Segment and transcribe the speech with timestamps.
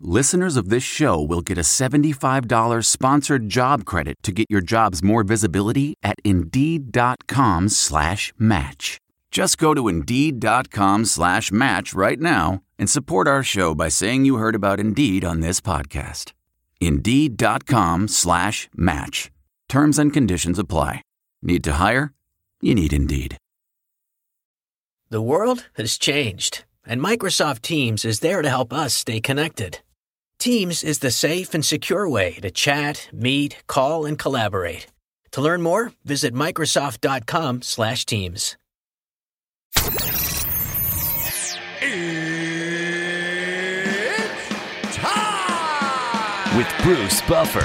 [0.00, 5.02] listeners of this show will get a $75 sponsored job credit to get your jobs
[5.02, 8.98] more visibility at Indeed.com slash match.
[9.30, 14.36] Just go to Indeed.com slash match right now and support our show by saying you
[14.36, 16.32] heard about Indeed on this podcast.
[16.80, 19.30] Indeed.com slash match.
[19.68, 21.02] Terms and conditions apply.
[21.42, 22.12] Need to hire?
[22.60, 23.36] You need Indeed.
[25.10, 29.80] The world has changed, and Microsoft Teams is there to help us stay connected.
[30.40, 34.86] Teams is the safe and secure way to chat, meet, call, and collaborate.
[35.32, 38.56] To learn more, visit Microsoft.com/Teams.
[41.82, 41.96] It's
[44.96, 47.60] time with Bruce Buffer.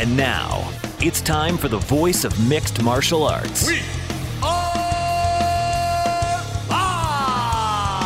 [0.00, 3.66] And now, it's time for the voice of mixed martial arts.
[3.68, 3.80] We
[4.42, 4.74] are
[6.70, 7.96] live!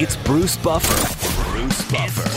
[0.00, 1.50] It's Bruce Buffer.
[1.50, 2.28] Bruce Buffer.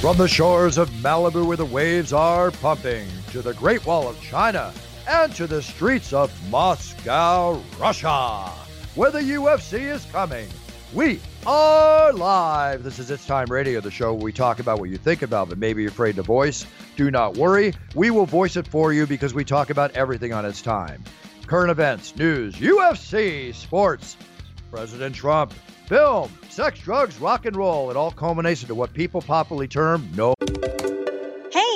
[0.00, 4.20] From the shores of Malibu where the waves are pumping, to the Great Wall of
[4.20, 4.72] China,
[5.08, 8.50] and to the streets of Moscow, Russia,
[8.96, 10.48] where the UFC is coming.
[10.92, 12.82] We are live.
[12.82, 15.48] This is It's Time Radio, the show where we talk about what you think about,
[15.48, 16.66] but maybe you're afraid to voice.
[16.96, 17.72] Do not worry.
[17.94, 21.04] We will voice it for you because we talk about everything on its time
[21.46, 24.16] current events, news, UFC, sports,
[24.72, 25.52] President Trump,
[25.86, 27.90] film, sex, drugs, rock and roll.
[27.92, 30.34] It all culminates into what people popularly term no.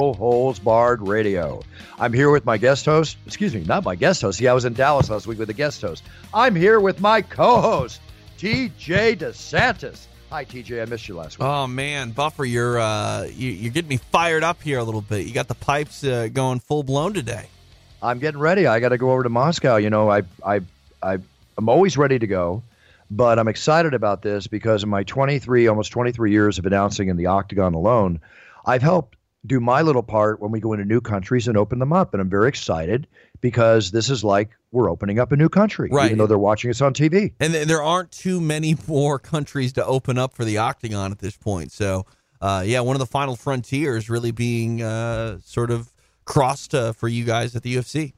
[0.00, 1.62] No Holes Barred Radio.
[2.00, 3.16] I'm here with my guest host.
[3.26, 4.38] Excuse me, not my guest host.
[4.38, 6.02] See, I was in Dallas last week with the guest host.
[6.34, 8.00] I'm here with my co-host,
[8.36, 10.06] TJ DeSantis.
[10.30, 10.82] Hi, TJ.
[10.82, 11.46] I missed you last week.
[11.46, 15.26] Oh man, Buffer, you're uh, you, you're getting me fired up here a little bit.
[15.26, 17.46] You got the pipes uh, going full blown today.
[18.02, 18.66] I'm getting ready.
[18.66, 19.76] I got to go over to Moscow.
[19.76, 20.60] You know, I I
[21.04, 21.18] I
[21.56, 22.64] I'm always ready to go,
[23.12, 27.16] but I'm excited about this because in my 23, almost 23 years of announcing in
[27.16, 28.18] the Octagon alone,
[28.66, 29.14] I've helped
[29.46, 32.14] do my little part when we go into new countries and open them up.
[32.14, 33.06] And I'm very excited
[33.40, 36.06] because this is like we're opening up a new country, Right.
[36.06, 37.32] even though they're watching us on TV.
[37.40, 41.18] And th- there aren't too many more countries to open up for the Octagon at
[41.18, 41.72] this point.
[41.72, 42.06] So,
[42.40, 45.92] uh, yeah, one of the final frontiers really being uh, sort of
[46.24, 48.14] crossed uh, for you guys at the UFC.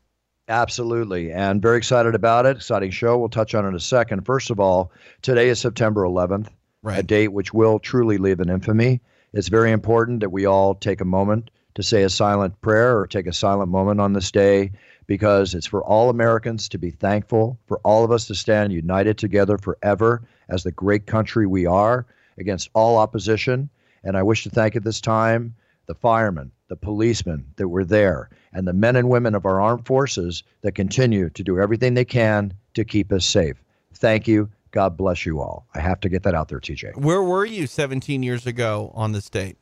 [0.49, 1.33] Absolutely.
[1.33, 2.57] And very excited about it.
[2.57, 3.19] Exciting show.
[3.19, 4.25] We'll touch on it in a second.
[4.25, 6.49] First of all, today is September 11th,
[6.85, 9.01] a date which will truly live in infamy.
[9.37, 13.07] It's very important that we all take a moment to say a silent prayer or
[13.07, 14.73] take a silent moment on this day
[15.07, 19.19] because it's for all Americans to be thankful, for all of us to stand united
[19.19, 22.07] together forever as the great country we are
[22.39, 23.69] against all opposition.
[24.03, 25.55] And I wish to thank at this time
[25.85, 29.85] the firemen, the policemen that were there, and the men and women of our armed
[29.85, 33.63] forces that continue to do everything they can to keep us safe.
[33.93, 34.49] Thank you.
[34.71, 35.67] God bless you all.
[35.75, 36.97] I have to get that out there, TJ.
[36.97, 39.57] Where were you 17 years ago on this date?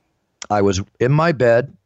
[0.50, 1.76] I was in my bed.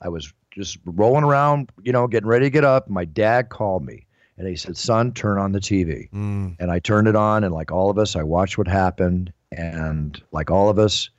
[0.00, 2.88] I was just rolling around, you know, getting ready to get up.
[2.88, 6.10] My dad called me and he said, Son, turn on the TV.
[6.10, 6.56] Mm.
[6.58, 7.44] And I turned it on.
[7.44, 9.32] And like all of us, I watched what happened.
[9.50, 11.10] And like all of us,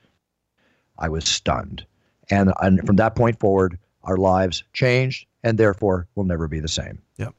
[0.97, 1.85] I was stunned.
[2.29, 6.67] And, and from that point forward, our lives changed and therefore will never be the
[6.67, 7.01] same.
[7.17, 7.33] Yep.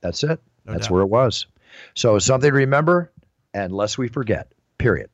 [0.00, 0.40] That's it.
[0.66, 0.94] No That's doubt.
[0.94, 1.46] where it was.
[1.94, 3.10] So something to remember,
[3.54, 5.08] and lest we forget, period.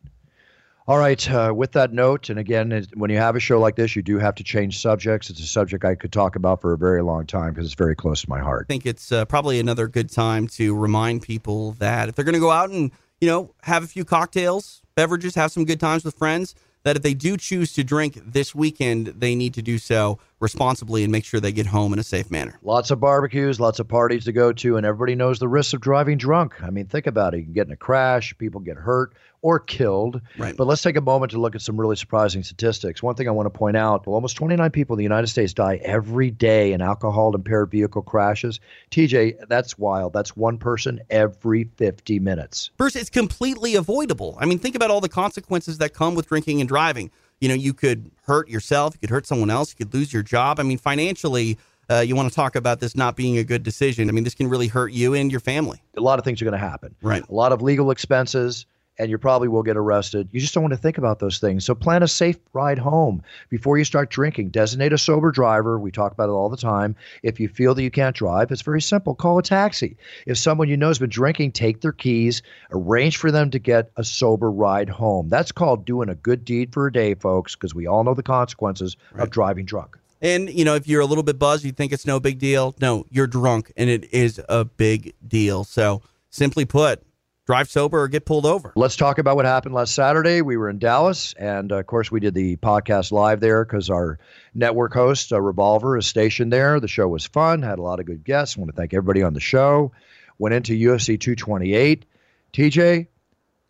[0.89, 1.31] All right.
[1.31, 4.19] Uh, with that note, and again, when you have a show like this, you do
[4.19, 5.31] have to change subjects.
[5.31, 7.95] It's a subject I could talk about for a very long time because it's very
[7.95, 8.67] close to my heart.
[8.69, 12.35] I think it's uh, probably another good time to remind people that if they're going
[12.35, 12.91] to go out and
[13.21, 17.03] you know have a few cocktails, beverages, have some good times with friends, that if
[17.03, 21.25] they do choose to drink this weekend, they need to do so responsibly and make
[21.25, 22.59] sure they get home in a safe manner.
[22.63, 25.81] Lots of barbecues, lots of parties to go to, and everybody knows the risks of
[25.81, 26.63] driving drunk.
[26.63, 27.39] I mean, think about it.
[27.39, 30.21] You can get in a crash, people get hurt or killed.
[30.39, 30.57] Right.
[30.57, 33.03] But let's take a moment to look at some really surprising statistics.
[33.03, 35.53] One thing I want to point out well, almost 29 people in the United States
[35.53, 38.61] die every day in alcohol impaired vehicle crashes.
[38.91, 40.13] TJ, that's wild.
[40.13, 42.71] That's one person every 50 minutes.
[42.77, 44.37] Bruce, it's completely avoidable.
[44.41, 47.11] I mean, think about all the consequences that come with drinking and driving
[47.41, 50.23] you know, you could hurt yourself, you could hurt someone else, you could lose your
[50.23, 50.61] job.
[50.61, 51.59] I mean, financially,
[51.91, 54.09] uh, you want to talk about this not being a good decision.
[54.09, 55.83] I mean, this can really hurt you and your family.
[55.97, 56.95] A lot of things are going to happen.
[57.03, 57.27] Right.
[57.29, 58.67] A lot of legal expenses
[59.01, 60.29] and you probably will get arrested.
[60.31, 61.65] You just don't want to think about those things.
[61.65, 64.51] So plan a safe ride home before you start drinking.
[64.51, 65.79] Designate a sober driver.
[65.79, 66.95] We talk about it all the time.
[67.23, 69.15] If you feel that you can't drive, it's very simple.
[69.15, 69.97] Call a taxi.
[70.27, 72.43] If someone you know has been drinking, take their keys,
[72.73, 75.31] arrange for them to get a sober ride home.
[75.31, 78.23] That's called doing a good deed for a day, folks, because we all know the
[78.23, 79.23] consequences right.
[79.23, 79.97] of driving drunk.
[80.21, 82.75] And, you know, if you're a little bit buzzed, you think it's no big deal.
[82.83, 85.65] No, you're drunk, and it is a big deal.
[85.65, 87.03] So, simply put,
[87.51, 88.73] drive sober or get pulled over.
[88.77, 90.41] Let's talk about what happened last Saturday.
[90.41, 93.91] We were in Dallas, and uh, of course, we did the podcast live there because
[93.91, 94.21] our
[94.55, 96.79] network host, uh, Revolver, is stationed there.
[96.79, 98.57] The show was fun, had a lot of good guests.
[98.57, 99.91] I want to thank everybody on the show.
[100.39, 102.07] Went into UFC 228.
[102.53, 103.09] TJ,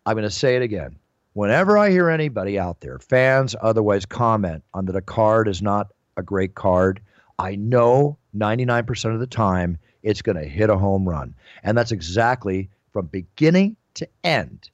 [0.05, 0.99] I'm going to say it again.
[1.33, 5.87] Whenever I hear anybody out there, fans, otherwise, comment on that a card is not
[6.15, 7.01] a great card,
[7.39, 11.33] I know 99% of the time it's going to hit a home run.
[11.63, 14.69] And that's exactly from beginning to end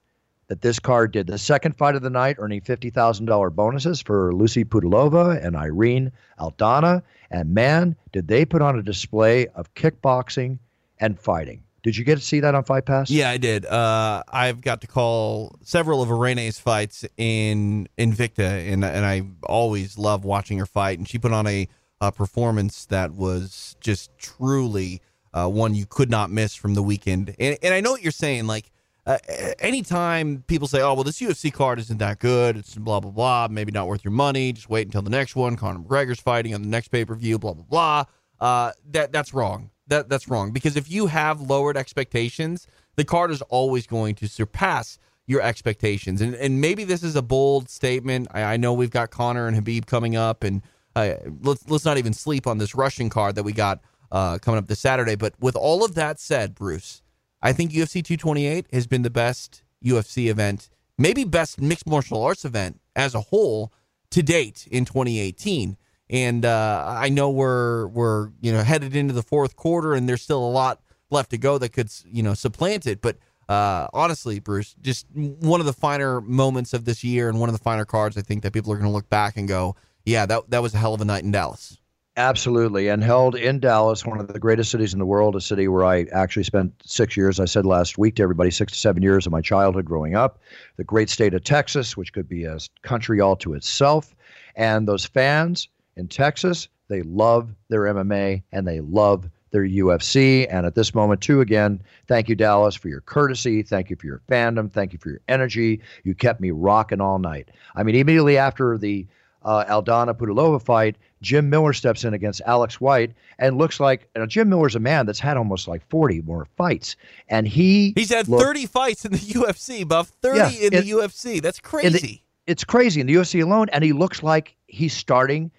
[0.48, 1.28] that this card did.
[1.28, 7.04] The second fight of the night, earning $50,000 bonuses for Lucie Pudilova and Irene Aldana.
[7.30, 10.60] And man, did they put on a display of kickboxing
[11.00, 11.64] and fighting.
[11.84, 13.10] Did you get to see that on Fight Pass?
[13.10, 13.66] Yeah, I did.
[13.66, 19.98] Uh, I've got to call several of Irene's fights in Invicta, and and I always
[19.98, 20.98] love watching her fight.
[20.98, 21.68] And she put on a,
[22.02, 25.02] a performance that was just truly
[25.34, 27.36] uh, one you could not miss from the weekend.
[27.40, 28.48] And, and I know what you're saying.
[28.48, 28.72] Like,
[29.06, 29.18] uh,
[29.60, 33.48] anytime people say, oh, well, this UFC card isn't that good, it's blah, blah, blah,
[33.50, 35.56] maybe not worth your money, just wait until the next one.
[35.56, 38.04] Conor McGregor's fighting on the next pay per view, blah, blah, blah.
[38.40, 39.72] Uh, that That's wrong.
[39.88, 40.52] That That's wrong.
[40.52, 46.22] Because if you have lowered expectations, the card is always going to surpass your expectations.
[46.22, 48.28] And, and maybe this is a bold statement.
[48.32, 50.62] I, I know we've got Conor and Khabib coming up, and
[50.96, 53.80] uh, let's, let's not even sleep on this Russian card that we got
[54.12, 55.16] uh, coming up this Saturday.
[55.16, 57.02] But with all of that said, Bruce,
[57.42, 62.46] I think UFC 228 has been the best UFC event, maybe best mixed martial arts
[62.46, 63.72] event as a whole
[64.12, 65.78] to date in 2018.
[66.10, 70.22] And uh, I know we're we're you know headed into the fourth quarter, and there's
[70.22, 73.02] still a lot left to go that could you know supplant it.
[73.02, 73.18] But
[73.50, 77.54] uh, honestly, Bruce, just one of the finer moments of this year, and one of
[77.54, 79.76] the finer cards I think that people are going to look back and go,
[80.06, 81.78] yeah, that that was a hell of a night in Dallas.
[82.18, 82.88] Absolutely.
[82.88, 85.86] And held in Dallas, one of the greatest cities in the world, a city where
[85.86, 87.40] I actually spent six years.
[87.40, 90.40] I said last week to everybody, six to seven years of my childhood growing up.
[90.78, 94.16] The great state of Texas, which could be a country all to itself.
[94.56, 100.48] And those fans in Texas, they love their MMA and they love their UFC.
[100.50, 103.62] And at this moment, too, again, thank you, Dallas, for your courtesy.
[103.62, 104.72] Thank you for your fandom.
[104.72, 105.82] Thank you for your energy.
[106.04, 107.50] You kept me rocking all night.
[107.76, 109.06] I mean, immediately after the
[109.44, 114.22] uh, Aldana Pudilova fight, Jim Miller steps in against Alex White and looks like you
[114.22, 116.96] know, Jim Miller's a man that's had almost like 40 more fights.
[117.30, 120.12] And he He's had looked, 30 fights in the UFC, Buff.
[120.22, 121.42] 30 yeah, in it, the UFC.
[121.42, 122.00] That's crazy.
[122.00, 122.22] The,
[122.52, 123.68] it's crazy in the UFC alone.
[123.72, 125.52] And he looks like he's starting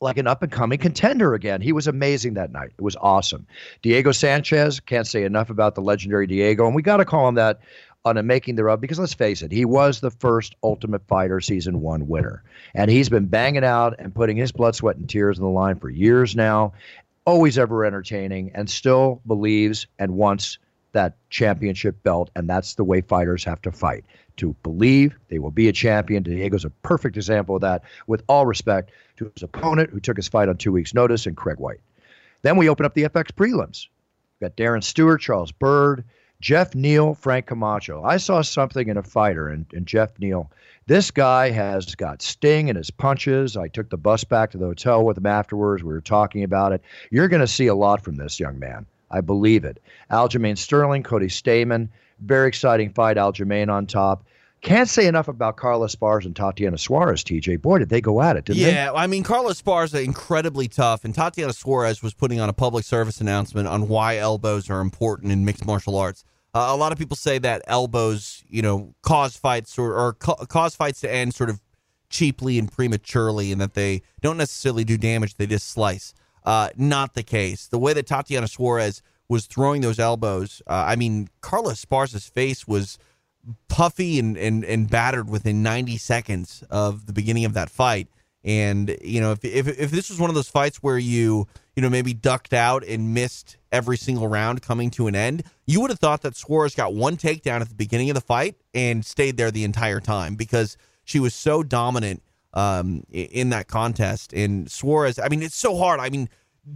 [0.00, 1.60] like an up and coming contender again.
[1.60, 2.70] He was amazing that night.
[2.76, 3.46] It was awesome.
[3.82, 6.66] Diego Sanchez, can't say enough about the legendary Diego.
[6.66, 7.60] And we got to call him that
[8.06, 11.80] on a making thereof because let's face it, he was the first Ultimate Fighter season
[11.80, 12.44] one winner.
[12.72, 15.80] And he's been banging out and putting his blood, sweat, and tears on the line
[15.80, 16.72] for years now.
[17.24, 20.58] Always ever entertaining and still believes and wants
[20.92, 22.30] that championship belt.
[22.36, 24.04] And that's the way fighters have to fight
[24.36, 26.22] to believe they will be a champion.
[26.22, 30.28] Diego's a perfect example of that, with all respect to his opponent who took his
[30.28, 31.80] fight on two weeks' notice and Craig White.
[32.42, 33.88] Then we open up the FX prelims.
[34.38, 36.04] We've got Darren Stewart, Charles Byrd,
[36.40, 38.02] Geoff Neal, Frank Camacho.
[38.04, 40.50] I saw something in a fighter and, and Geoff Neal.
[40.86, 43.56] This guy has got sting in his punches.
[43.56, 45.82] I took the bus back to the hotel with him afterwards.
[45.82, 46.82] We were talking about it.
[47.10, 48.86] You're going to see a lot from this young man.
[49.10, 49.82] I believe it.
[50.10, 51.88] Aljamain Sterling, Cody Stamann.
[52.20, 53.16] Very exciting fight.
[53.16, 54.24] Aljamain on top.
[54.62, 57.60] Can't say enough about Carla Esparza and Tatiana Suarez, TJ.
[57.60, 58.72] Boy, did they go at it, didn't yeah, they?
[58.72, 62.52] Yeah, I mean, Carla Esparza is incredibly tough, and Tatiana Suarez was putting on a
[62.52, 66.24] public service announcement on why elbows are important in mixed martial arts.
[66.54, 70.46] Uh, a lot of people say that elbows, you know, cause fights or, or ca-
[70.46, 71.60] cause fights to end sort of
[72.08, 76.14] cheaply and prematurely and that they don't necessarily do damage, they just slice.
[76.44, 77.66] Uh, not the case.
[77.66, 82.66] The way that Tatiana Suarez was throwing those elbows, uh, I mean, Carla Esparza's face
[82.66, 82.98] was
[83.68, 88.08] puffy and, and, and battered within 90 seconds of the beginning of that fight.
[88.44, 91.82] And, you know, if, if, if this was one of those fights where you, you
[91.82, 95.90] know, maybe ducked out and missed every single round coming to an end, you would
[95.90, 99.36] have thought that Suarez got one takedown at the beginning of the fight and stayed
[99.36, 102.22] there the entire time because she was so dominant
[102.54, 104.32] um, in that contest.
[104.32, 105.98] And Suarez, I mean, it's so hard.
[105.98, 106.28] I mean,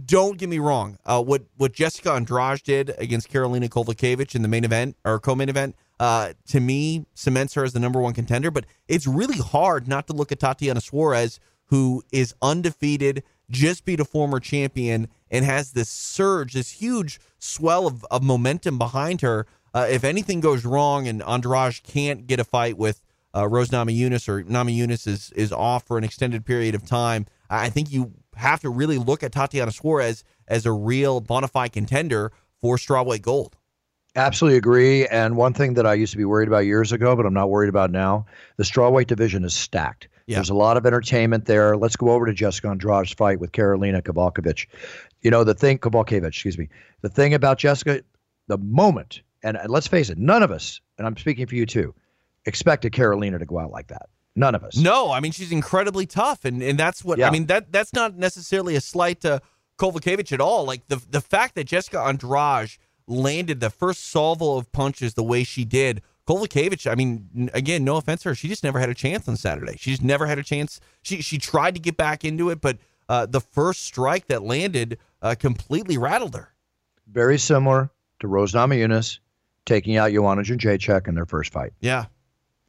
[0.05, 0.97] don't get me wrong.
[1.05, 5.49] Uh, what what Jessica Andrade did against Karolina Kowalkiewicz in the main event or co-main
[5.49, 8.51] event, uh, to me, cements her as the number one contender.
[8.51, 13.99] But it's really hard not to look at Tatiana Suarez, who is undefeated, just beat
[13.99, 19.45] a former champion, and has this surge, this huge swell of, of momentum behind her.
[19.73, 23.01] Uh, if anything goes wrong and Andrade can't get a fight with
[23.35, 27.69] uh, Rose Namajunas or Namajunas is is off for an extended period of time, I
[27.69, 32.31] think you have to really look at Tatiana Suarez as a real bona fide contender
[32.59, 33.57] for strawweight gold.
[34.15, 35.07] Absolutely agree.
[35.07, 37.49] And one thing that I used to be worried about years ago, but I'm not
[37.49, 38.25] worried about now,
[38.57, 40.09] the strawweight division is stacked.
[40.27, 40.35] Yeah.
[40.35, 41.77] There's a lot of entertainment there.
[41.77, 44.67] Let's go over to Jessica Andrade's fight with Karolina Kowalkiewicz.
[45.21, 46.69] You know, the thing, Kowalkiewicz, excuse me.
[47.01, 48.01] The thing about Jessica,
[48.47, 51.95] the moment, and let's face it, none of us, and I'm speaking for you too,
[52.45, 54.09] expected Karolina to go out like that.
[54.35, 54.77] None of us.
[54.77, 57.27] No, I mean she's incredibly tough, and and that's what yeah.
[57.27, 57.47] I mean.
[57.47, 59.41] That that's not necessarily a slight to
[59.77, 60.63] Kowalkiewicz at all.
[60.65, 65.43] Like the the fact that Jessica Andrade landed the first salvo of punches the way
[65.43, 66.01] she did.
[66.27, 69.35] Kowalkiewicz, I mean, again, no offense to her, she just never had a chance on
[69.35, 69.75] Saturday.
[69.77, 70.79] She just never had a chance.
[71.01, 72.77] She she tried to get back into it, but
[73.09, 76.53] uh, the first strike that landed uh, completely rattled her.
[77.11, 77.89] Very similar
[78.21, 79.19] to Rose Namajunas
[79.65, 81.73] taking out Joanna Jędrzejczyk in their first fight.
[81.81, 82.05] Yeah,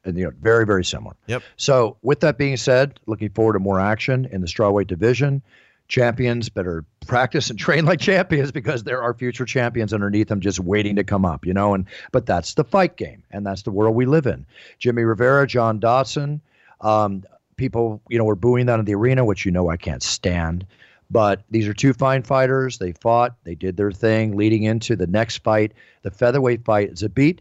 [0.05, 1.15] you know, very very similar.
[1.27, 1.43] Yep.
[1.57, 5.43] So with that being said, looking forward to more action in the strawweight division.
[5.89, 10.59] Champions better practice and train like champions because there are future champions underneath them just
[10.59, 11.75] waiting to come up, you know.
[11.75, 14.47] And but that's the fight game, and that's the world we live in.
[14.79, 16.41] Jimmy Rivera, John Dodson,
[16.81, 17.25] um,
[17.57, 20.67] people, you know, were booing that in the arena, which you know I can't stand.
[21.11, 22.79] But these are two fine fighters.
[22.79, 26.93] They fought, they did their thing, leading into the next fight, the featherweight fight.
[26.95, 27.41] Zabit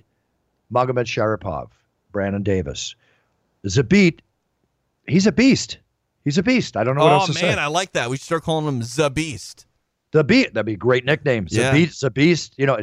[0.74, 1.70] Magomedsharipov
[2.12, 2.96] Brandon Davis.
[3.66, 4.20] Zabit,
[5.08, 5.78] he's a beast.
[6.24, 6.78] He's a beast.
[6.78, 7.48] I don't know what oh, else to man, say.
[7.48, 8.10] Oh man, I like that.
[8.10, 9.66] We should start calling him the Beast.
[10.12, 10.54] The Beast.
[10.54, 11.48] That'd be a great nickname.
[11.50, 11.72] Yeah.
[11.72, 12.54] The Beast.
[12.58, 12.80] You know,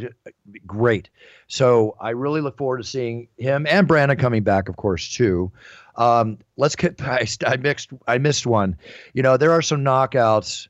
[0.66, 1.08] great.
[1.46, 5.52] So I really look forward to seeing him and Brandon coming back, of course, too.
[5.96, 7.00] Um, let's get.
[7.02, 7.90] I, I mixed.
[8.06, 8.76] I missed one.
[9.14, 10.68] You know, there are some knockouts,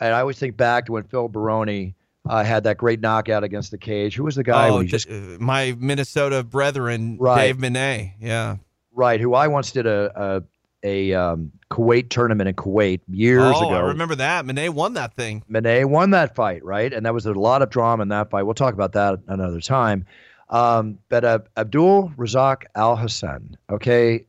[0.00, 1.94] and I always think back to when Phil Baroni
[2.28, 4.14] uh, had that great knockout against the cage.
[4.16, 4.68] Who was the guy?
[4.68, 7.46] Oh, just, uh, my Minnesota brethren, right.
[7.46, 8.12] Dave Menne.
[8.20, 8.56] Yeah,
[8.92, 9.20] right.
[9.20, 10.42] Who I once did a
[10.82, 13.74] a, a um, Kuwait tournament in Kuwait years oh, ago.
[13.74, 14.44] I remember that.
[14.46, 15.42] Menne won that thing.
[15.48, 16.92] Menne won that fight, right?
[16.92, 18.44] And that was a lot of drama in that fight.
[18.44, 20.06] We'll talk about that another time.
[20.48, 24.26] Um, but uh, Abdul Razak Alhassan, okay,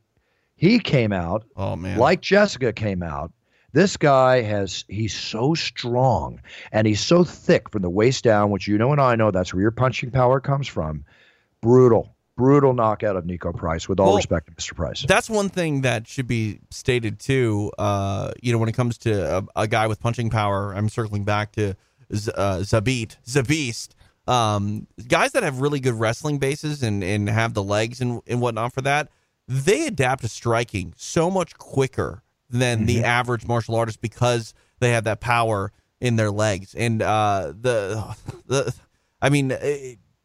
[0.56, 1.44] he came out.
[1.54, 3.30] Oh man, like Jessica came out
[3.74, 6.40] this guy has, he's so strong
[6.70, 9.52] and he's so thick from the waist down, which you know and I know that's
[9.52, 11.04] where your punching power comes from.
[11.60, 14.76] Brutal, brutal knockout of Niko Price, with all well, respect to Mr.
[14.76, 15.04] Price.
[15.06, 17.72] That's one thing that should be stated too.
[17.76, 21.24] Uh, you know, when it comes to a, a, guy with punching power, I'm circling
[21.24, 21.74] back to
[22.14, 23.88] Z- uh, Zabit, Zabist.
[24.26, 28.40] Um, guys that have really good wrestling bases and, and have the legs and, and
[28.40, 29.10] whatnot for that,
[29.48, 32.86] they adapt to striking so much quicker than mm-hmm.
[32.86, 36.74] the average martial artist because they have that power in their legs.
[36.74, 38.74] And uh, the the
[39.20, 39.58] I mean, uh,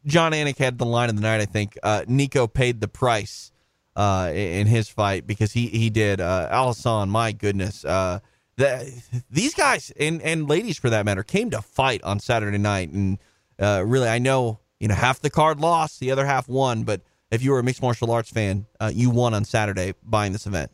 [0.06, 1.40] Jon Anik had the line of the night.
[1.40, 3.52] I think uh, Niko paid the price
[3.96, 6.20] uh, in his fight because he he did.
[6.20, 8.20] Uh, Alhassan, my goodness, uh,
[8.56, 8.92] the,
[9.30, 13.18] these guys and and ladies for that matter came to fight on Saturday night, and
[13.58, 17.02] uh, really, I know you know half the card lost, the other half won, but
[17.30, 20.46] if you were a mixed martial arts fan, uh, you won on Saturday buying this
[20.46, 20.70] event.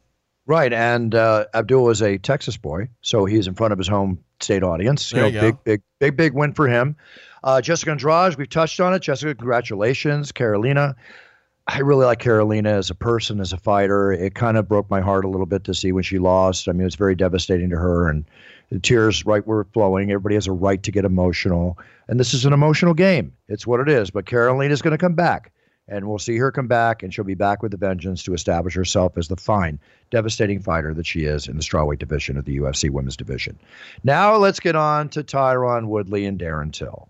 [0.46, 4.22] Right, and uh, Abdul is a Texas boy, so he's in front of his home
[4.40, 5.10] state audience.
[5.10, 6.96] You there know, you big, big, big, big win for him.
[7.42, 9.02] Uh, Jessica Andrade, we've touched on it.
[9.02, 10.30] Jessica, congratulations.
[10.30, 10.94] Karolina.
[11.68, 14.12] I really like Karolina as a person, as a fighter.
[14.12, 16.68] It kind of broke my heart a little bit to see when she lost.
[16.68, 18.24] I mean, it was very devastating to her, and
[18.70, 20.12] the tears right were flowing.
[20.12, 21.76] Everybody has a right to get emotional,
[22.06, 23.32] and this is an emotional game.
[23.48, 24.10] It's what it is.
[24.10, 25.50] But Karolina is going to come back
[25.88, 28.74] and we'll see her come back, and she'll be back with a vengeance to establish
[28.74, 29.78] herself as the fine,
[30.10, 33.58] devastating fighter that she is in the strawweight division of the UFC women's division.
[34.02, 37.08] Now let's get on to Tyron Woodley and Darren Till.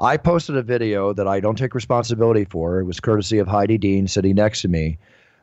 [0.00, 2.80] I posted a video that I don't take responsibility for.
[2.80, 4.98] It was courtesy of Heidi Dean sitting next to me.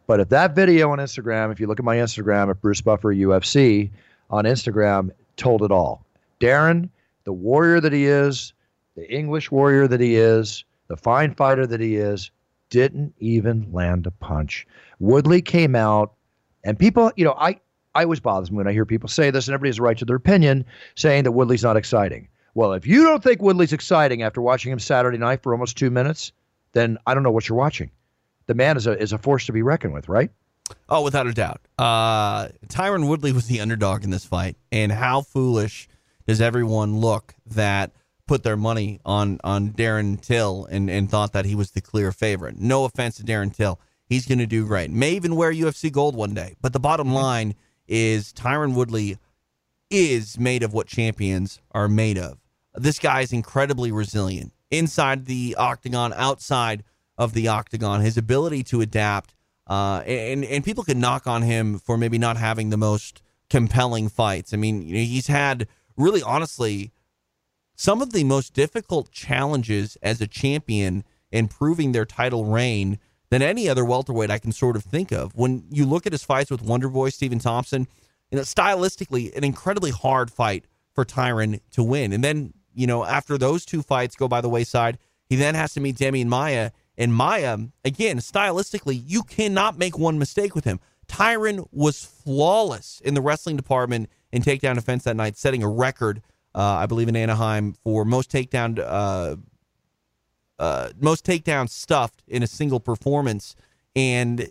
[0.08, 3.14] But if that video on Instagram, if you look at my Instagram at Bruce Buffer
[3.14, 3.92] UFC
[4.30, 6.06] on Instagram, told it all.
[6.40, 6.90] Darren,
[7.24, 8.54] the warrior that he is,
[8.96, 12.32] the English warrior that he is, the fine fighter that he is,
[12.70, 14.68] didn't even land a punch.
[15.00, 16.14] Woodley came out,
[16.64, 17.60] and people, you know, I,
[17.96, 19.98] I always bothers me when I hear people say this, and everybody has a right
[19.98, 22.28] to their opinion, saying that Woodley's not exciting.
[22.54, 25.92] Well, if you don't think Woodley's exciting after watching him Saturday night for almost two
[25.92, 26.32] minutes,
[26.74, 27.92] then I don't know what you're watching.
[28.48, 30.32] The man is a is a force to be reckoned with, right?
[30.90, 31.62] Oh, without a doubt.
[31.78, 35.88] Uh, Tyron Woodley was the underdog in this fight, and how foolish
[36.28, 37.92] does everyone look that
[38.28, 42.12] put their money on on Darren Till and and thought that he was the clear
[42.12, 42.60] favorite.
[42.60, 44.92] No offense to Darren Till, he's going to do great.
[44.92, 46.56] May even wear UFC gold one day.
[46.62, 47.16] But the bottom mm-hmm.
[47.16, 47.56] line
[47.88, 49.18] is Tyron Woodley
[49.90, 52.38] is made of what champions are made of.
[52.76, 56.84] This guy is incredibly resilient inside the octagon, outside
[57.18, 58.02] of the octagon.
[58.02, 59.34] His ability to adapt,
[59.68, 64.10] uh, and and people can knock on him for maybe not having the most compelling
[64.10, 64.54] fights.
[64.54, 66.92] I mean, you know, he's had really, honestly,
[67.78, 73.42] some of the most difficult challenges as a champion in proving their title reign than
[73.42, 75.34] any other welterweight I can sort of think of.
[75.36, 77.88] When you look at his fights with Wonder Boy Stephen Thompson,
[78.32, 82.12] you know, stylistically, an incredibly hard fight for Tyron to win.
[82.12, 85.74] And then you know, after those two fights go by the wayside, he then has
[85.74, 86.70] to meet Demian Maya.
[86.96, 90.80] And Maya, again, stylistically, you cannot make one mistake with him.
[91.08, 96.22] Tyron was flawless in the wrestling department in takedown defense that night, setting a record,
[96.58, 99.36] uh, I believe, in Anaheim for most takedown uh,
[100.60, 103.56] uh, most takedowns stuffed in a single performance.
[103.96, 104.50] And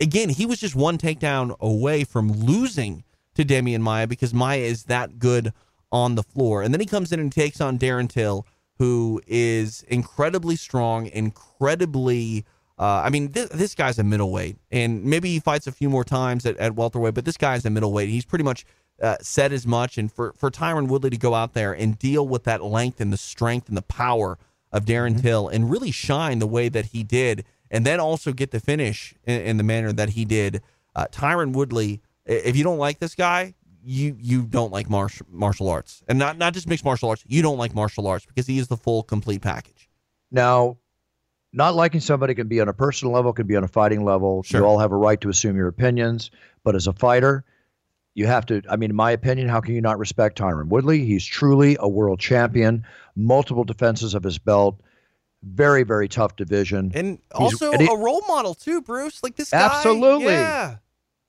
[0.00, 4.84] again, he was just one takedown away from losing to Demian Maya because Maya is
[4.84, 5.52] that good
[5.92, 6.62] on the floor.
[6.62, 8.46] And then he comes in and takes on Darren Till,
[8.78, 12.44] who is incredibly strong, incredibly.
[12.80, 16.02] Uh, I mean, this, this, guy's a middleweight, and maybe he fights a few more
[16.02, 18.08] times at, at welterweight, but this guy's a middleweight.
[18.08, 18.64] He's pretty much
[19.02, 19.98] uh, said as much.
[19.98, 23.12] And for, for Tyron Woodley to go out there and deal with that length and
[23.12, 24.38] the strength and the power
[24.72, 25.20] of Darren mm-hmm.
[25.20, 29.14] Till and really shine the way that he did, and then also get the finish
[29.24, 30.62] in, in the manner that he did,
[30.96, 32.00] uh, Tyron Woodley.
[32.24, 36.38] If you don't like this guy, you you don't like martial martial arts, and not
[36.38, 37.24] not just mixed martial arts.
[37.26, 39.90] You don't like martial arts because he is the full complete package.
[40.30, 40.78] Now,
[41.52, 44.42] not liking somebody can be on a personal level, can be on a fighting level.
[44.42, 44.60] Sure.
[44.60, 46.30] You all have a right to assume your opinions,
[46.64, 47.44] but as a fighter,
[48.14, 48.62] you have to.
[48.68, 51.04] I mean, in my opinion, how can you not respect Tyron Woodley?
[51.04, 52.84] He's truly a world champion,
[53.16, 54.80] multiple defenses of his belt.
[55.42, 59.22] Very, very tough division, and also and he, a role model too, Bruce.
[59.22, 60.76] Like this guy, absolutely, yeah.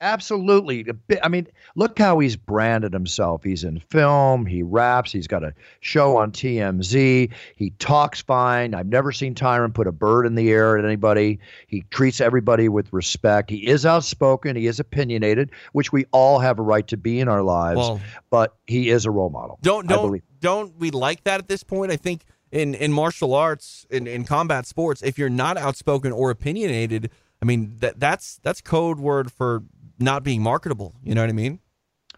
[0.02, 0.84] Absolutely.
[1.22, 3.44] I mean, look how he's branded himself.
[3.44, 8.74] He's in film, he raps, he's got a show on TMZ, he talks fine.
[8.74, 11.38] I've never seen Tyron put a bird in the air at anybody.
[11.68, 13.48] He treats everybody with respect.
[13.48, 17.28] He is outspoken, he is opinionated, which we all have a right to be in
[17.28, 19.60] our lives, well, but he is a role model.
[19.62, 21.92] Don't don't don't we like that at this point?
[21.92, 26.30] I think in in martial arts in, in combat sports, if you're not outspoken or
[26.30, 27.10] opinionated,
[27.40, 29.62] I mean that that's that's code word for
[30.04, 30.94] not being marketable.
[31.02, 31.58] You know what I mean?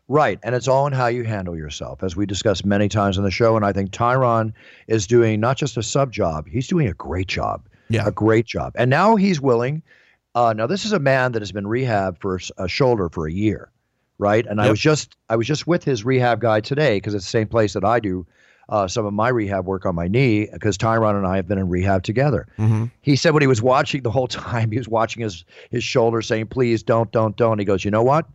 [0.06, 0.38] Right.
[0.42, 3.30] And it's all in how you handle yourself, as we discussed many times on the
[3.30, 3.56] show.
[3.56, 4.52] And I think Tyron
[4.86, 7.66] is doing not just a sub job, he's doing a great job.
[7.88, 8.06] Yeah.
[8.06, 8.72] A great job.
[8.76, 9.82] And now he's willing.
[10.34, 13.32] Uh, now, this is a man that has been rehab for a shoulder for a
[13.32, 13.70] year,
[14.18, 14.44] right?
[14.46, 14.66] And yep.
[14.66, 17.46] I was just I was just with his rehab guy today because it's the same
[17.46, 18.26] place that I do
[18.68, 21.58] uh, some of my rehab work on my knee because Tyron and I have been
[21.58, 22.46] in rehab together.
[22.58, 22.86] Mm-hmm.
[23.02, 26.22] He said when he was watching the whole time, he was watching his his shoulder,
[26.22, 28.26] saying, "Please don't, don't, don't." He goes, "You know what?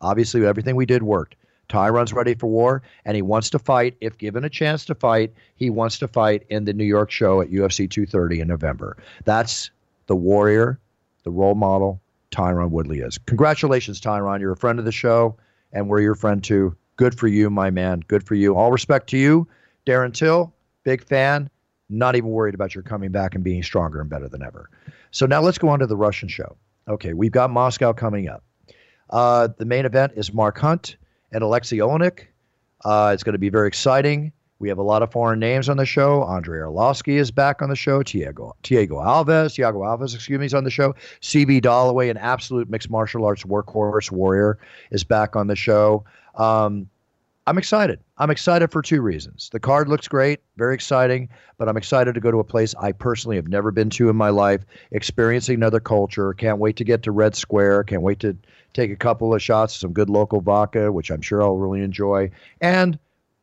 [0.00, 1.36] Obviously, everything we did worked.
[1.68, 3.96] Tyron's ready for war, and he wants to fight.
[4.00, 7.40] If given a chance to fight, he wants to fight in the New York show
[7.40, 8.96] at UFC 230 in November.
[9.24, 9.70] That's
[10.06, 10.78] the warrior,
[11.24, 12.00] the role model.
[12.30, 13.18] Tyron Woodley is.
[13.18, 14.40] Congratulations, Tyron.
[14.40, 15.36] You're a friend of the show,
[15.72, 16.76] and we're your friend too.
[16.96, 18.02] Good for you, my man.
[18.08, 18.54] Good for you.
[18.56, 19.46] All respect to you.
[19.86, 20.52] Darren Till,
[20.84, 21.48] big fan.
[21.88, 24.68] Not even worried about your coming back and being stronger and better than ever.
[25.12, 26.56] So now let's go on to the Russian show.
[26.88, 28.42] Okay, we've got Moscow coming up.
[29.10, 30.96] Uh, the main event is Mark Hunt
[31.32, 32.26] and Alexei Oleinik.
[32.84, 34.32] Uh, it's going to be very exciting.
[34.58, 36.24] We have a lot of foreign names on the show.
[36.24, 38.02] Andrei Arlovsky is back on the show.
[38.02, 40.94] Thiago, Thiago Alves, Thiago Alves, excuse me, is on the show.
[41.20, 44.58] CB Dollaway, an absolute mixed martial arts workhorse warrior,
[44.90, 46.04] is back on the show.
[46.36, 46.88] Um,
[47.48, 48.00] I'm excited.
[48.18, 49.50] I'm excited for two reasons.
[49.50, 51.28] The card looks great, very exciting,
[51.58, 54.16] but I'm excited to go to a place I personally have never been to in
[54.16, 56.34] my life, experiencing another culture.
[56.34, 57.84] Can't wait to get to Red Square.
[57.84, 58.36] Can't wait to
[58.72, 61.82] take a couple of shots of some good local vodka, which I'm sure I'll really
[61.82, 62.30] enjoy.
[62.60, 62.98] And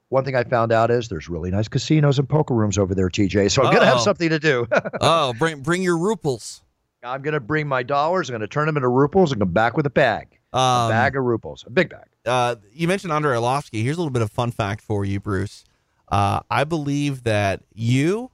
[0.10, 3.10] one thing I found out is there's really nice casinos and poker rooms over there,
[3.10, 3.52] TJ.
[3.52, 4.68] So I'm going to have something to do.
[5.02, 6.62] oh, bring bring your ruples.
[7.04, 8.30] I'm going to bring my dollars.
[8.30, 10.28] I'm going to turn them into ruples and come back with a bag.
[10.54, 12.06] Um, a bag of ruples, a big bag.
[12.26, 13.84] Uh, you mentioned Andrei Arlovsky.
[13.84, 15.64] Here's a little bit of fun fact for you, Bruce.
[16.10, 18.32] Uh, I believe that you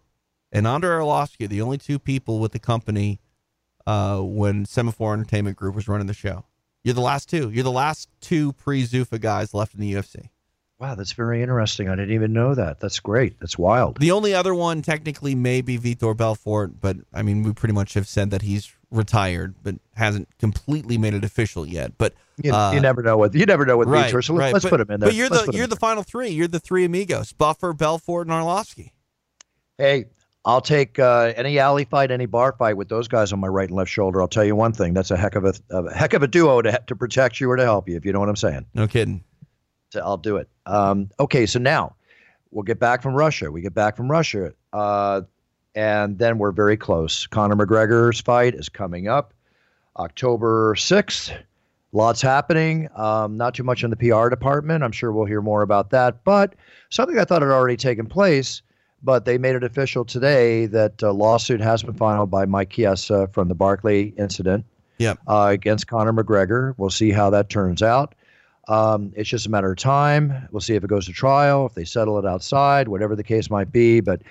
[0.51, 3.19] and Andrei Arlovsky are the only two people with the company
[3.87, 6.45] uh, when Semaphore Entertainment Group was running the show.
[6.83, 7.49] You're the last two.
[7.49, 10.29] You're the last two pre Zuffa guys left in the UFC.
[10.79, 11.89] Wow, that's very interesting.
[11.89, 12.79] I didn't even know that.
[12.79, 13.37] That's great.
[13.41, 13.99] That's wild.
[13.99, 17.95] The only other one technically may be Vitor Belfort, but I mean, we pretty much
[17.95, 21.97] have said that he's retired, but hasn't completely made it official yet.
[21.97, 24.09] But you, uh, you never know what you never know what right.
[24.09, 24.53] So let's, right.
[24.53, 25.09] let's but, put him in there.
[25.09, 26.29] But you're let's the you're the final three.
[26.29, 28.91] You're the three amigos: Buffer, Belfort, and Arlovsky.
[29.77, 30.05] Hey,
[30.45, 33.69] I'll take uh, any alley fight, any bar fight with those guys on my right
[33.69, 34.21] and left shoulder.
[34.21, 36.61] I'll tell you one thing: that's a heck of a, a heck of a duo
[36.61, 37.95] to to protect you or to help you.
[37.95, 38.65] If you know what I'm saying.
[38.73, 39.23] No kidding.
[39.91, 40.47] So I'll do it.
[40.65, 41.95] Um, okay, so now
[42.51, 43.51] we'll get back from Russia.
[43.51, 45.21] We get back from Russia, uh,
[45.79, 47.25] and then we're very close.
[47.25, 49.33] Conor McGregor's fight is coming up,
[49.95, 51.31] October sixth.
[51.93, 52.89] Lots happening.
[52.95, 54.83] Um, not too much in the PR department.
[54.83, 56.23] I'm sure we'll hear more about that.
[56.25, 56.53] But
[56.89, 58.61] something I thought had already taken place
[59.01, 63.29] but they made it official today that a lawsuit has been filed by Mike Chiesa
[63.31, 64.65] from the Barkley incident
[64.97, 65.17] yep.
[65.25, 66.73] uh, against Conor McGregor.
[66.77, 68.13] We'll see how that turns out.
[68.67, 70.47] Um, it's just a matter of time.
[70.51, 73.49] We'll see if it goes to trial, if they settle it outside, whatever the case
[73.49, 73.99] might be.
[73.99, 74.21] But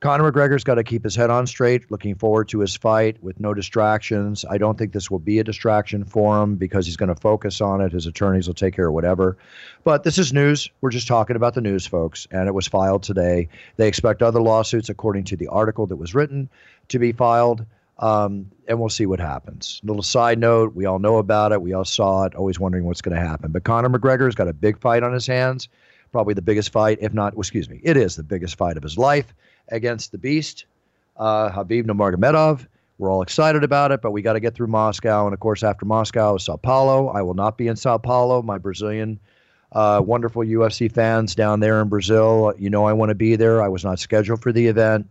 [0.00, 3.40] Conor McGregor's got to keep his head on straight, looking forward to his fight with
[3.40, 4.44] no distractions.
[4.48, 7.60] I don't think this will be a distraction for him because he's going to focus
[7.60, 7.90] on it.
[7.90, 9.36] His attorneys will take care of whatever.
[9.82, 10.70] But this is news.
[10.82, 13.48] We're just talking about the news, folks, and it was filed today.
[13.76, 16.48] They expect other lawsuits, according to the article that was written,
[16.88, 17.66] to be filed.
[17.98, 19.80] Um, and we'll see what happens.
[19.82, 21.60] Little side note: we all know about it.
[21.60, 22.36] We all saw it.
[22.36, 23.50] Always wondering what's going to happen.
[23.50, 25.68] But Conor McGregor's got a big fight on his hands.
[26.12, 28.96] Probably the biggest fight, if not, excuse me, it is the biggest fight of his
[28.96, 29.34] life
[29.70, 30.66] against the Beast,
[31.16, 32.66] uh, Khabib Nurmagomedov.
[32.98, 35.24] We're all excited about it, but we got to get through Moscow.
[35.24, 37.08] And of course, after Moscow Sao Paulo.
[37.08, 38.42] I will not be in Sao Paulo.
[38.42, 39.20] My Brazilian,
[39.72, 43.62] uh, wonderful UFC fans down there in Brazil, you know I want to be there.
[43.62, 45.08] I was not scheduled for the event.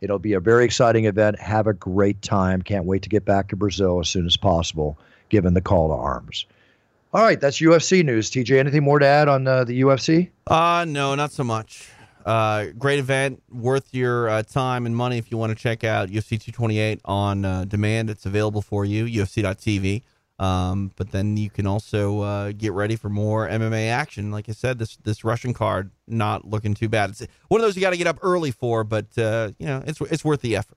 [0.00, 1.38] It'll be a very exciting event.
[1.38, 2.62] Have a great time.
[2.62, 5.94] Can't wait to get back to Brazil as soon as possible, given the call to
[5.94, 6.46] arms.
[7.12, 8.30] All right, that's UFC news.
[8.30, 10.30] TJ, anything more to add on uh, the UFC?
[10.46, 11.88] Uh, no, not so much.
[12.26, 16.08] Uh, great event, worth your uh, time and money if you want to check out
[16.08, 18.10] UFC 228 on uh, demand.
[18.10, 20.02] It's available for you, UFC.tv.
[20.40, 24.32] Um, but then you can also uh, get ready for more MMA action.
[24.32, 27.10] Like I said, this this Russian card not looking too bad.
[27.10, 29.82] It's one of those you got to get up early for, but uh, you know
[29.86, 30.76] it's it's worth the effort.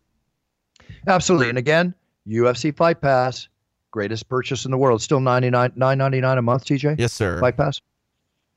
[1.08, 1.96] Absolutely, and again,
[2.28, 3.50] UFC Fight Pass,
[3.92, 5.02] greatest purchase in the world.
[5.02, 6.98] Still ninety nine nine ninety nine a month, TJ.
[7.00, 7.40] Yes, sir.
[7.42, 7.82] Fight Pass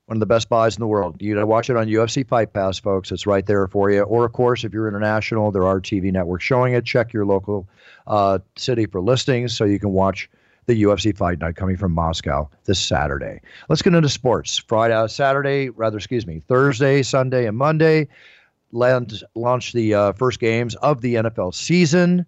[0.06, 1.16] one of the best buys in the world.
[1.20, 3.12] You know, watch it on UFC Fight Pass, folks.
[3.12, 4.02] It's right there for you.
[4.02, 6.84] Or, of course, if you're international, there are TV networks showing it.
[6.84, 7.68] Check your local
[8.06, 10.28] uh, city for listings so you can watch
[10.66, 13.40] the UFC Fight Night coming from Moscow this Saturday.
[13.68, 14.58] Let's get into sports.
[14.58, 18.08] Friday, uh, Saturday, rather, excuse me, Thursday, Sunday, and Monday.
[18.72, 22.24] Land, launch the uh, first games of the NFL season.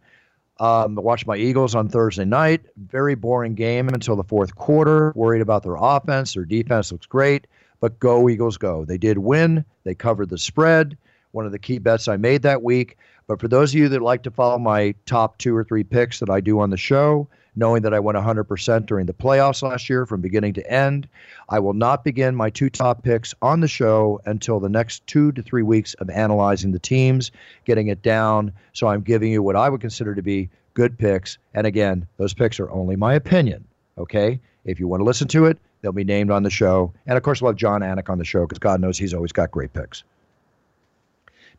[0.61, 2.63] Um, watched my Eagles on Thursday night.
[2.77, 5.13] Very boring game until the fourth quarter.
[5.17, 6.35] Worried about their offense.
[6.35, 7.47] Their defense looks great.
[7.85, 8.87] But go, Eagles, go.
[8.87, 9.63] They did win.
[9.85, 10.97] They covered the spread.
[11.33, 12.97] One of the key bets I made that week.
[13.27, 16.19] But for those of you that like to follow my top two or three picks
[16.21, 19.91] that I do on the show, knowing that I went 100% during the playoffs last
[19.91, 21.07] year from beginning to end,
[21.51, 25.31] I will not begin my two top picks on the show until the next two
[25.33, 27.33] to three weeks of analyzing the teams,
[27.67, 28.51] getting it down.
[28.73, 31.37] So I'm giving you what I would consider to be good picks.
[31.53, 33.67] And again, those picks are only my opinion.
[33.99, 34.41] Okay?
[34.65, 36.95] If you want to listen to it, They'll be named on the show.
[37.07, 39.33] And of course, we'll have Jon Anik on the show because God knows he's always
[39.33, 40.03] got great picks.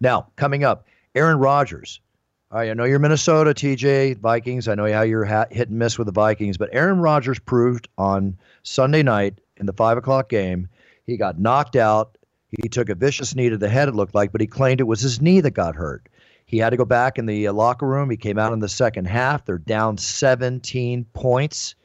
[0.02, 2.00] Now, coming up, Aaron Rodgers.
[2.52, 4.68] All right, I know you're Minnesota, TJ, Vikings.
[4.68, 8.36] I know how you're hit and miss with the Vikings, but Aaron Rodgers proved on
[8.64, 10.70] Sunday night in the five o'clock game
[11.06, 12.18] he got knocked out.
[12.64, 14.86] He took a vicious knee to the head, it looked like, but he claimed it
[14.86, 16.10] was his knee that got hurt.
[16.48, 18.10] He had to go back in the uh, locker room.
[18.10, 19.46] He came out in the second half.
[19.46, 21.76] They're down 17 points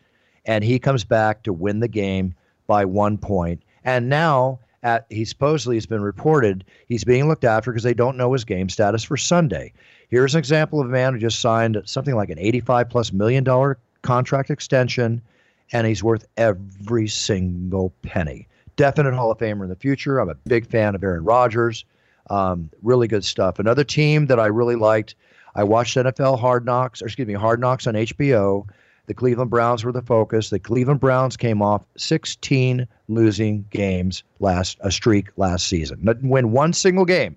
[0.50, 2.34] and he comes back to win the game
[2.66, 3.62] by one point.
[3.84, 8.16] And now, at, he supposedly has been reported he's being looked after because they don't
[8.16, 9.72] know his game status for Sunday.
[10.08, 13.44] Here's an example of a man who just signed something like an 85 plus million
[13.44, 15.22] dollar contract extension,
[15.72, 18.48] and he's worth every single penny.
[18.74, 20.18] Definite Hall of Famer in the future.
[20.18, 21.84] I'm a big fan of Aaron Rodgers.
[22.28, 23.60] Um, really good stuff.
[23.60, 25.14] Another team that I really liked.
[25.54, 28.66] I watched NFL Hard Knocks, or excuse me, Hard Knocks on HBO.
[29.10, 30.50] The Cleveland Browns were the focus.
[30.50, 36.04] The Cleveland Browns came off 16 losing games last a streak last season.
[36.04, 37.36] Didn't win one single game,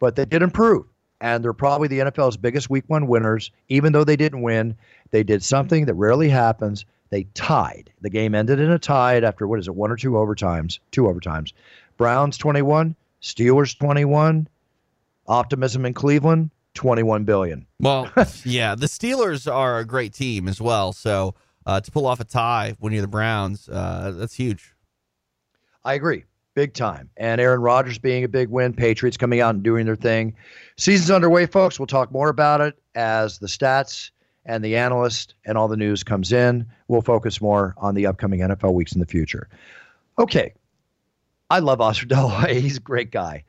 [0.00, 0.84] but they did improve.
[1.22, 3.50] and they're probably the NFL's biggest week one winners.
[3.70, 4.76] Even though they didn't win,
[5.12, 6.84] they did something that rarely happens.
[7.08, 7.90] They tied.
[8.02, 10.78] The game ended in a tie after what is it, one or two overtimes?
[10.90, 11.54] Two overtimes.
[11.96, 14.46] Browns 21, Steelers 21,
[15.26, 17.66] optimism in Cleveland 21 billion.
[17.80, 18.10] Well,
[18.44, 20.92] yeah, the Steelers are a great team as well.
[20.92, 21.34] So
[21.66, 24.74] uh, to pull off a tie when you're the Browns, uh, that's huge.
[25.84, 27.10] I agree, big time.
[27.16, 30.34] And Aaron Rodgers being a big win, Patriots coming out and doing their thing.
[30.76, 31.78] Season's underway, folks.
[31.78, 34.10] We'll talk more about it as the stats
[34.46, 36.66] and the analyst and all the news comes in.
[36.88, 39.48] We'll focus more on the upcoming NFL weeks in the future.
[40.18, 40.54] Okay.
[41.50, 42.54] I love Oscar De La Hoya.
[42.54, 43.44] He's a great guy.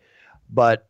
[0.49, 0.87] But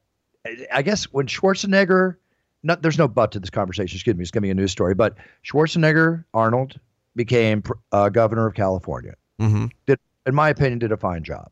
[0.71, 2.17] I guess when Schwarzenegger,
[2.65, 3.95] not, there's no but to this conversation.
[3.95, 4.95] Excuse me, it's going to be a news story.
[4.95, 6.79] But Schwarzenegger Arnold
[7.15, 9.13] became uh, governor of California.
[9.39, 9.67] Mm-hmm.
[9.85, 11.49] Did, in my opinion, did a fine job.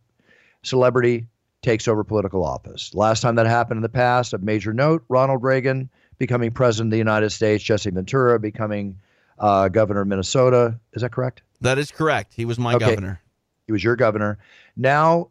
[0.64, 1.28] Celebrity
[1.62, 2.94] takes over political office.
[2.94, 6.92] Last time that happened in the past, of major note, Ronald Reagan becoming president of
[6.92, 9.00] the United States, Jesse Ventura becoming
[9.40, 10.80] uh, governor of Minnesota.
[10.94, 11.44] Is that correct?
[11.62, 12.34] That is correct.
[12.34, 12.90] He was my okay.
[12.90, 13.22] governor.
[13.68, 14.40] He was your governor.
[14.76, 15.30] Now,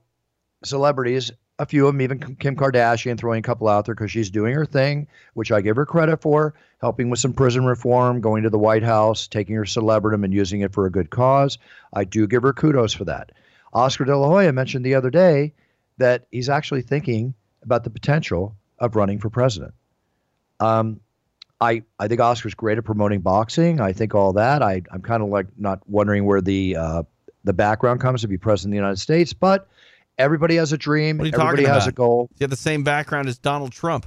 [0.64, 1.32] celebrities,
[1.62, 4.55] a few of them, even Kim Kardashian, throwing a couple out there because she's doing
[4.55, 8.51] her thing, which I give her credit for, helping with some prison reform, going to
[8.51, 11.59] the White House, taking her celebridom and using it for a good cause.
[11.92, 13.33] I do give her kudos for that.
[13.72, 15.55] Oscar De La Hoya mentioned the other day
[15.98, 19.72] that he's actually thinking about the potential of running for president.
[20.61, 21.01] Um,
[21.61, 23.81] I, I think Oscar's great at promoting boxing.
[23.81, 24.62] I think all that.
[24.62, 27.03] I, I'm kind of like not wondering where the uh,
[27.44, 29.68] the background comes to be president of the United States, but
[30.18, 31.20] everybody has a dream.
[31.20, 32.29] everybody has a goal.
[32.38, 34.07] You have the same background as Donald Trump.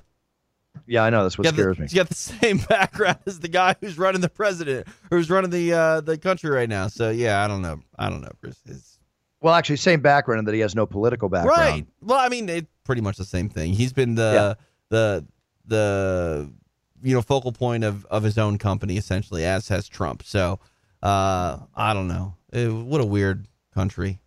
[0.88, 1.24] Yeah, I know.
[1.24, 1.88] That's what scares the, me.
[1.92, 5.74] You got the same background as the guy who's running the president, who's running the
[5.74, 6.88] uh, the country right now.
[6.88, 7.80] So yeah, I don't know.
[7.98, 8.60] I don't know, Bruce.
[8.66, 9.00] It's,
[9.42, 11.60] well, actually, same background in that he has no political background.
[11.60, 11.86] Right.
[12.02, 13.74] Well, I mean, it's pretty much the same thing.
[13.74, 14.66] He's been the yeah.
[14.90, 15.26] the
[15.66, 16.52] the
[17.04, 20.24] you know focal point of of his own company essentially, as has Trump.
[20.24, 20.60] So
[21.02, 22.36] uh, I don't know.
[22.52, 24.20] It, what a weird country.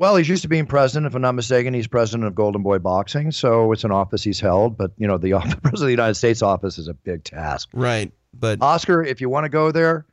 [0.00, 1.04] Well, he's used to being president.
[1.04, 4.40] If I'm not mistaken, he's president of Golden Boy Boxing, so it's an office he's
[4.40, 4.78] held.
[4.78, 7.68] But you know, the office, president of the United States office is a big task.
[7.74, 8.10] Right.
[8.32, 10.06] But Oscar, if you want to go there,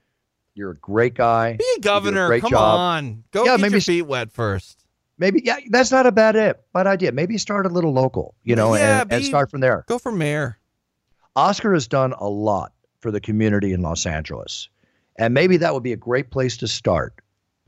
[0.56, 1.56] you're a great guy.
[1.56, 2.38] Be a governor.
[2.41, 2.78] Come job.
[2.78, 3.23] on.
[3.32, 4.84] Go yeah, get maybe, your feet wet first.
[5.17, 7.13] Maybe yeah, that's not a bad it, bad idea.
[7.13, 9.86] Maybe start a little local, you know, yeah, and, be, and start from there.
[9.88, 10.60] Go for mayor.
[11.38, 14.67] Oscar has done a lot for the community in Los Angeles.
[15.15, 17.21] And maybe that would be a great place to start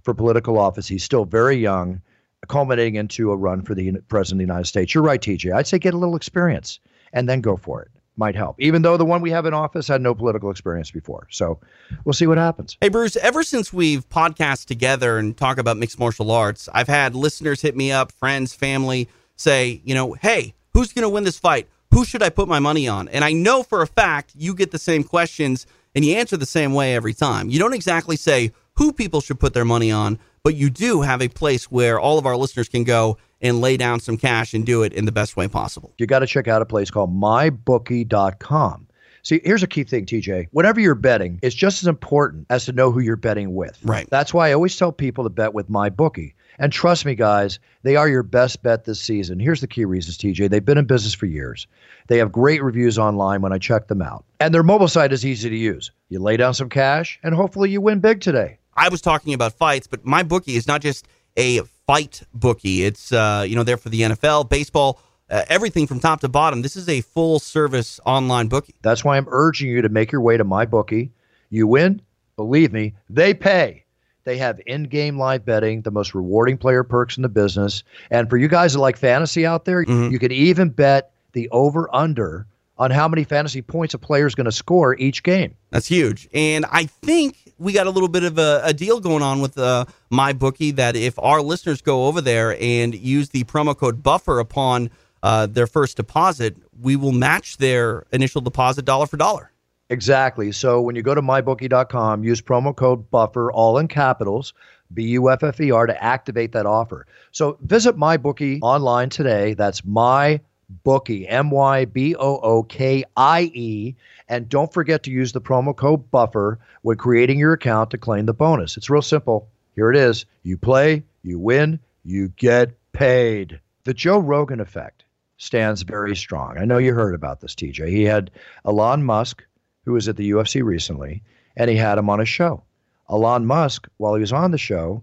[0.03, 0.85] for political office.
[0.85, 2.01] He's still very young,
[2.47, 4.93] culminating into a run for the president of the United States.
[4.93, 5.53] You're right, TJ.
[5.53, 6.79] I'd say get a little experience
[7.13, 7.89] and then go for it.
[8.17, 11.25] Might help, even though the one we have in office had no political experience before.
[11.31, 11.57] So
[12.03, 12.75] we'll see what happens.
[12.81, 17.15] Hey, Bruce, ever since we've podcast together and talk about mixed martial arts, I've had
[17.15, 21.39] listeners hit me up, friends, family, say, you know, hey, who's going to win this
[21.39, 21.69] fight?
[21.93, 23.07] Who should I put my money on?
[23.07, 26.45] And I know for a fact you get the same questions and you answer the
[26.45, 27.49] same way every time.
[27.49, 31.21] You don't exactly say who people should put their money on, but you do have
[31.21, 34.65] a place where all of our listeners can go and lay down some cash and
[34.65, 35.93] do it in the best way possible.
[35.97, 38.87] You got to check out a place called mybookie.com.
[39.23, 40.47] See, here's a key thing, TJ.
[40.51, 43.77] Whenever you're betting, it's just as important as to know who you're betting with.
[43.83, 44.09] Right.
[44.09, 46.33] That's why I always tell people to bet with MyBookie.
[46.57, 49.39] And trust me, guys, they are your best bet this season.
[49.39, 50.49] Here's the key reasons, TJ.
[50.49, 51.67] They've been in business for years.
[52.07, 54.25] They have great reviews online when I check them out.
[54.41, 55.91] And their mobile site is easy to use.
[56.09, 58.58] You lay down some cash, and hopefully you win big today.
[58.79, 62.85] I was talking about fights, but my bookie is not just a fight bookie.
[62.85, 66.61] It's uh, you know there for the NFL, baseball, uh, everything from top to bottom.
[66.61, 68.75] This is a full service online bookie.
[68.81, 71.11] That's why I'm urging you to make your way to my bookie.
[71.49, 72.01] You win,
[72.37, 73.83] believe me, they pay.
[74.23, 77.83] They have in-game live betting, the most rewarding player perks in the business.
[78.11, 80.11] And for you guys that like fantasy out there, mm-hmm.
[80.11, 82.45] you can even bet the over under
[82.79, 85.53] on how many fantasy points a player is going to score each game.
[85.69, 86.29] That's huge.
[86.33, 89.57] And I think we got a little bit of a, a deal going on with
[89.57, 94.01] uh, my bookie that if our listeners go over there and use the promo code
[94.01, 94.89] buffer upon
[95.21, 99.51] uh, their first deposit, we will match their initial deposit dollar for dollar.
[99.89, 100.51] Exactly.
[100.51, 104.53] So when you go to mybookie.com, use promo code buffer, all in capitals,
[104.93, 107.07] B U F F E R, to activate that offer.
[107.31, 109.53] So visit MyBookie online today.
[109.53, 110.39] That's my
[110.83, 113.95] Bookie, M Y B O O K I E.
[114.27, 118.25] And don't forget to use the promo code BUFFER when creating your account to claim
[118.25, 118.77] the bonus.
[118.77, 119.49] It's real simple.
[119.75, 120.25] Here it is.
[120.43, 123.59] You play, you win, you get paid.
[123.85, 125.05] The Joe Rogan effect
[125.37, 126.57] stands very strong.
[126.57, 127.89] I know you heard about this, TJ.
[127.89, 128.29] He had
[128.65, 129.43] Elon Musk,
[129.85, 131.23] who was at the UFC recently,
[131.55, 132.63] and he had him on a show.
[133.09, 135.01] Elon Musk, while he was on the show,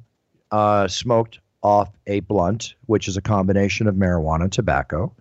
[0.50, 5.12] uh, smoked off a blunt, which is a combination of marijuana and tobacco.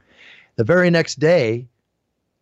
[0.56, 1.68] The very next day,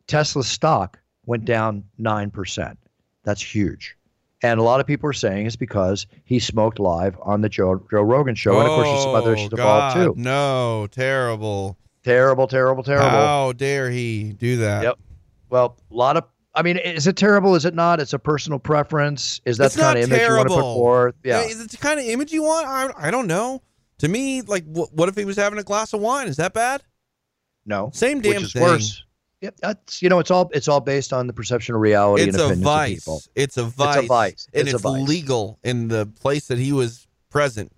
[0.08, 2.78] Tesla's stock went down 9%.
[3.24, 3.96] That's huge.
[4.42, 7.82] And a lot of people are saying it's because he smoked live on the Joe,
[7.90, 8.60] Joe Rogan show.
[8.60, 10.14] and of course, there's some other issues Oh, involved too.
[10.18, 11.78] No, terrible.
[12.04, 13.10] Terrible, terrible, terrible.
[13.10, 14.84] How dare he do that?
[14.84, 15.00] Yep.
[15.50, 16.26] Well, a lot of.
[16.54, 17.56] I mean, is it terrible?
[17.56, 18.02] Is it not?
[18.02, 19.40] It's a personal preference.
[19.46, 21.16] Is that It's the kind of image you want to put forth?
[21.24, 21.42] Yeah.
[21.44, 22.68] Is it the kind of image you want?
[22.68, 23.62] I, I don't know.
[24.00, 26.28] To me, like, what, what if he was having a glass of wine?
[26.28, 26.84] Is that bad?
[27.66, 27.90] No.
[27.94, 28.62] Same damn which is thing.
[28.64, 29.04] worse.
[29.42, 32.36] Yep, that's you know, it's all it's all based on the perception of reality It's
[32.38, 33.22] and a opinions of people.
[33.36, 33.96] It's a vice.
[33.98, 34.48] It's a vice.
[34.54, 35.08] And It's it's, a vice.
[35.08, 37.72] legal in the place that he was present.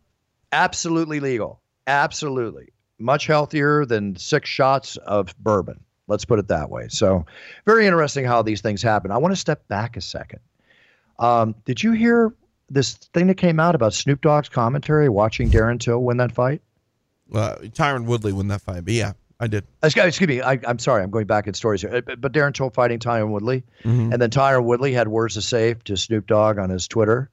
[0.51, 1.59] Absolutely legal.
[1.87, 2.69] Absolutely.
[2.99, 5.79] Much healthier than six shots of bourbon.
[6.07, 6.87] Let's put it that way.
[6.89, 7.25] So,
[7.65, 9.09] very interesting how these things happen.
[9.11, 10.39] I want to step back a second.
[11.17, 12.31] Um, did you hear
[12.69, 16.61] this thing that came out about Snoop Dogg's commentary watching Darren Till win that fight?
[17.33, 19.65] Uh, Tyron Woodley win that fight, but yeah, I did.
[19.83, 20.41] Excuse me.
[20.41, 21.03] I, I'm sorry.
[21.03, 21.93] I'm going back in stories here.
[21.93, 24.13] Uh, But, but Darren Till fighting Tyron Woodley, Mhm.
[24.13, 27.29] and then Tyron Woodley had words to say to Snoop Dogg on his Twitter.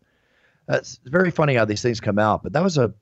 [0.68, 2.42] It's very funny how these things come out.
[2.42, 2.92] But that was a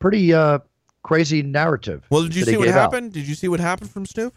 [0.00, 0.58] pretty uh,
[1.02, 2.04] crazy narrative.
[2.10, 2.92] Well, did you see what gave out.
[2.92, 3.12] happened?
[3.12, 4.34] Did you see what happened from Snoop?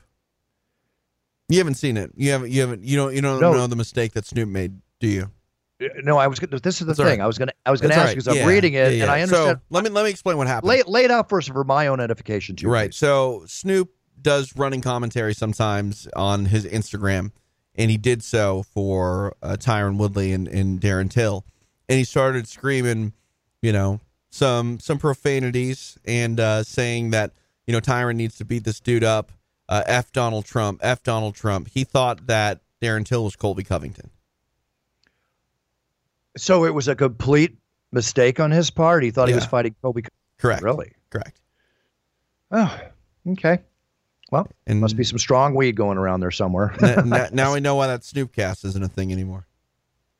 [1.49, 2.11] You haven't seen it.
[2.15, 2.51] You haven't.
[2.51, 2.83] You haven't.
[2.83, 3.13] You don't.
[3.13, 3.53] You don't No.
[3.53, 5.31] know the mistake that Snoop made, do you?
[5.81, 6.39] Uh, No, I was.
[6.39, 7.07] This is the That's thing.
[7.07, 7.21] right.
[7.21, 7.53] I was going to.
[7.65, 8.37] I was That's ask because right.
[8.37, 9.57] I'm Yeah, reading it yeah, and I understand.
[9.59, 10.69] So let me let me explain what happened.
[10.69, 12.67] lay, lay it out first for my own edification too.
[12.69, 12.89] Right.
[12.91, 12.95] please.
[12.97, 13.91] So Snoop
[14.25, 17.31] does running commentary sometimes on his Instagram,
[17.75, 21.45] and he did so for uh, Tyron Woodley and, and Darren Till,
[21.87, 23.13] and he started screaming,
[23.61, 27.33] you know, some some profanities and uh, saying that
[27.67, 29.31] you know Tyron needs to beat this dude up.
[29.69, 30.79] Uh, F Donald Trump.
[30.81, 31.69] F Donald Trump.
[31.71, 34.09] He thought that Darren Till was Colby Covington.
[36.35, 37.55] So it was a complete
[37.91, 39.03] mistake on his part.
[39.03, 40.05] He thought he was fighting Colby.
[40.39, 40.63] Correct.
[40.63, 40.93] Really?
[41.11, 41.39] Correct.
[42.51, 42.77] Oh,
[43.33, 43.59] okay.
[44.35, 46.75] Well, And must be some strong weed going around there somewhere.
[47.31, 49.47] now we know why that Snoopcast isn't a thing anymore.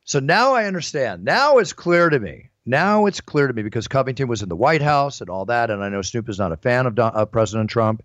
[0.04, 1.22] So now I understand.
[1.22, 2.48] Now it's clear to me.
[2.64, 5.70] Now it's clear to me because Covington was in the White House and all that,
[5.70, 8.02] and I know Snoop is not a fan of Don, uh, President Trump.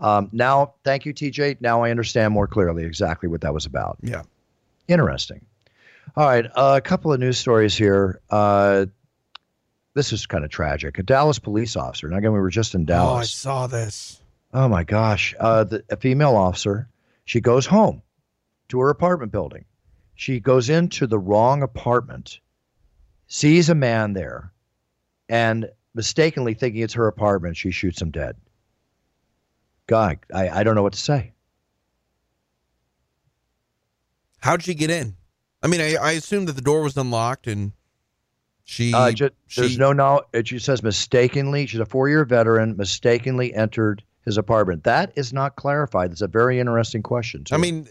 [0.00, 1.60] Um, now, thank you, TJ.
[1.60, 3.98] Now I understand more clearly exactly what that was about.
[4.02, 4.22] Yeah.
[4.88, 5.44] Interesting.
[6.16, 8.20] All right, uh, a couple of news stories here.
[8.28, 8.86] Uh,
[9.94, 10.98] this is kind of tragic.
[10.98, 12.08] A Dallas police officer.
[12.08, 13.12] Now, again, we were just in Dallas.
[13.12, 14.21] Oh, I saw this.
[14.52, 15.34] Oh my gosh.
[15.38, 16.88] Uh, the, a female officer,
[17.24, 18.02] she goes home
[18.68, 19.64] to her apartment building.
[20.14, 22.40] She goes into the wrong apartment,
[23.26, 24.52] sees a man there,
[25.28, 28.36] and mistakenly thinking it's her apartment, she shoots him dead.
[29.86, 31.32] God, I, I don't know what to say.
[34.40, 35.16] How'd she get in?
[35.62, 37.72] I mean, I, I assumed that the door was unlocked and
[38.64, 38.92] she.
[38.92, 40.22] Uh, ju- there's she- no no.
[40.32, 41.66] It just says mistakenly.
[41.66, 42.76] She's a four-year veteran.
[42.76, 44.84] Mistakenly entered his apartment.
[44.84, 46.12] That is not clarified.
[46.12, 47.44] It's a very interesting question.
[47.44, 47.54] Too.
[47.54, 47.88] I mean,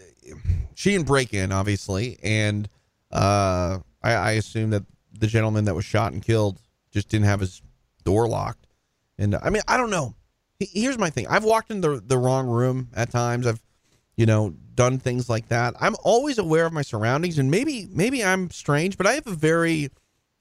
[0.76, 2.70] she didn't break in, obviously, and
[3.12, 4.84] uh, I, I assume that
[5.18, 6.60] the gentleman that was shot and killed
[6.92, 7.62] just didn't have his
[8.04, 8.68] door locked.
[9.18, 10.16] And I mean, I don't know.
[10.60, 13.48] Here's my thing: I've walked in the the wrong room at times.
[13.48, 13.62] I've,
[14.16, 15.74] you know, done things like that.
[15.80, 19.36] I'm always aware of my surroundings, and maybe maybe I'm strange, but I have a
[19.36, 19.90] very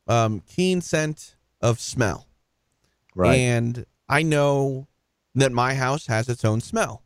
[0.06, 2.26] um, keen scent of smell.
[3.14, 3.36] right.
[3.36, 4.88] And I know
[5.34, 7.02] that my house has its own smell.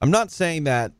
[0.00, 0.92] I'm not saying that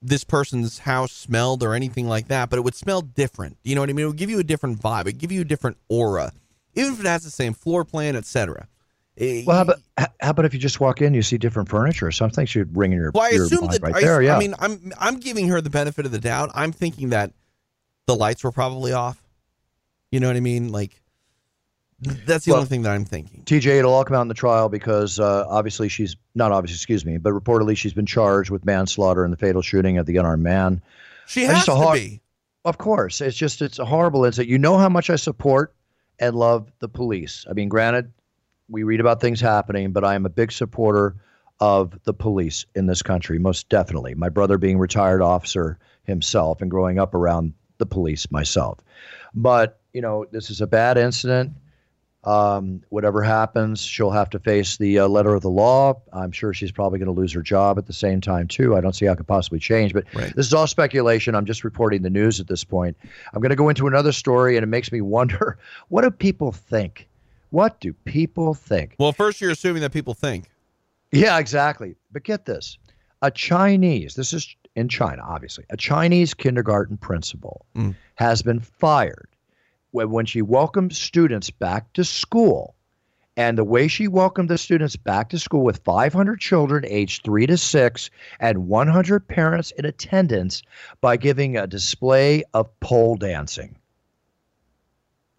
[0.00, 3.56] this person's house smelled or anything like that, but it would smell different.
[3.64, 4.04] You know what I mean?
[4.04, 5.02] It would give you a different vibe.
[5.02, 6.32] It would give you a different aura,
[6.74, 8.68] even if it has the same floor plan, etc.
[9.16, 9.78] Eh, well, how about
[10.20, 12.10] how about if you just walk in, you see different furniture?
[12.12, 14.22] Some things should ring in your, Well, I your assume that right I, there.
[14.22, 14.36] Yeah.
[14.36, 16.50] I mean, I'm I'm giving her the benefit of the doubt.
[16.54, 17.32] I'm thinking that
[18.06, 19.22] the lights were probably off.
[20.12, 20.70] You know what I mean?
[20.70, 21.02] Like
[22.00, 23.42] that's the Well- only thing that I'm thinking.
[23.44, 27.04] TJ, it'll all come out in the trial because uh, obviously she's not obviously, excuse
[27.04, 30.42] me, but reportedly she's been charged with manslaughter in the fatal shooting of the unarmed
[30.42, 30.80] man.
[31.26, 32.20] She has to hard- be.
[32.64, 34.48] Of course, it's just it's a horrible incident.
[34.50, 35.74] You know how much I support
[36.18, 37.46] and love the police.
[37.48, 38.12] I mean, granted,
[38.68, 41.14] we read about things happening, but I am a big supporter
[41.60, 44.14] of the police in this country, most definitely.
[44.14, 48.78] My brother being retired officer himself and growing up around the police myself.
[49.34, 51.52] But, you know, this is a bad incident.
[52.24, 56.00] Um, whatever happens, she'll have to face the uh, letter of the law.
[56.12, 58.76] I'm sure she's probably going to lose her job at the same time, too.
[58.76, 59.94] I don't see how it could possibly change.
[59.94, 60.34] But Right.
[60.34, 61.34] this is all speculation.
[61.36, 62.96] I'm just reporting the news at this point.
[63.32, 65.58] I'm going to go into another story, and it makes me wonder
[65.88, 67.08] what do people think?
[67.50, 68.96] What do people think?
[68.98, 70.50] Well, first you're assuming that people think.
[71.12, 71.94] Yeah, exactly.
[72.12, 72.76] But get this
[73.22, 77.94] a Chinese, this is in China, obviously, a Chinese kindergarten principal Mm.
[78.16, 79.28] has been fired
[79.90, 82.74] when, she welcomed students back to school
[83.36, 87.46] And the way she welcomed the students back to school with 500 children aged three
[87.46, 88.10] to six
[88.40, 90.62] and 100 parents in attendance
[91.00, 93.77] by giving a display of pole dancing.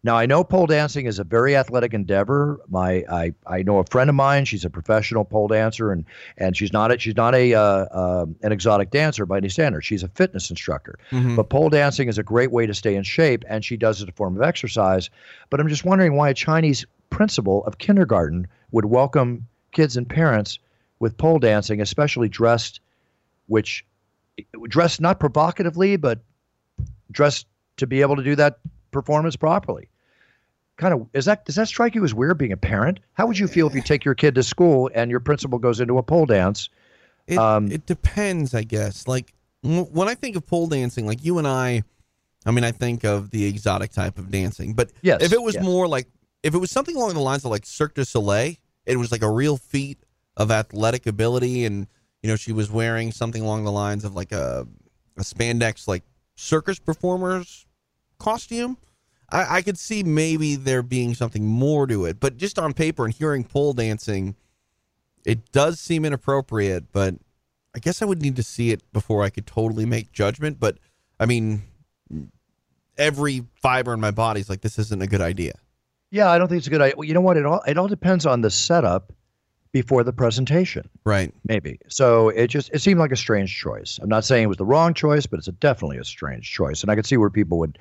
[0.04, 2.60] Now I know pole dancing is a very athletic endeavor.
[2.70, 4.46] My I, I know a friend of mine.
[4.46, 6.06] She's a professional pole dancer, and
[6.38, 9.84] and she's not a, she's not a uh, uh, an exotic dancer by any standard.
[9.84, 10.98] She's a fitness instructor.
[11.12, 11.36] Mm-hmm.
[11.36, 14.04] But pole dancing is a great way to stay in shape, and she does it
[14.04, 15.10] as a form of exercise.
[15.50, 20.60] But I'm just wondering why a Chinese principal of kindergarten would welcome kids and parents
[21.00, 22.80] with pole dancing, especially dressed,
[23.48, 23.86] which
[24.68, 26.20] dressed not provocatively, but
[27.12, 27.48] dressed
[27.78, 28.60] to be able to do that
[28.92, 29.90] performance properly.
[30.78, 33.00] Kind of is that does that strike you as weird being a parent?
[33.14, 35.80] How would you feel if you take your kid to school and your principal goes
[35.80, 36.70] into a pole dance?
[37.28, 39.08] It, um, it depends, I guess.
[39.08, 41.84] Like when I think of pole dancing, like you and I,
[42.46, 44.74] I mean, I think of the exotic type of dancing.
[44.74, 45.64] But yes, if it was yes.
[45.64, 46.08] more like
[46.44, 49.22] if it was something along the lines of like Cirque du Soleil, it was like
[49.22, 50.00] a real feat
[50.38, 51.88] of athletic ability, and
[52.24, 54.66] you know she was wearing something along the lines of like a
[55.18, 56.04] a spandex like
[56.36, 57.66] circus performers
[58.20, 58.78] costume.
[59.32, 63.06] I, I could see maybe there being something more to it, but just on paper
[63.06, 64.36] and hearing pole dancing,
[65.26, 66.92] it does seem inappropriate.
[66.92, 67.16] But
[67.76, 70.60] I guess I would need to see it before I could totally make judgment.
[70.60, 70.78] But
[71.20, 71.64] I mean,
[72.98, 75.54] every fiber in my body is like, this isn't a good idea.
[76.12, 76.96] Yeah, I don't think it's a good idea.
[76.98, 77.38] Well, you know what?
[77.38, 79.14] It all it all depends on the setup
[79.72, 80.90] before the presentation.
[81.04, 81.34] Right.
[81.48, 81.80] Maybe.
[81.88, 84.00] So it just it seemed like a strange choice.
[84.02, 86.82] I'm not saying it was the wrong choice, but it's a, definitely a strange choice.
[86.82, 87.78] And I could see where people would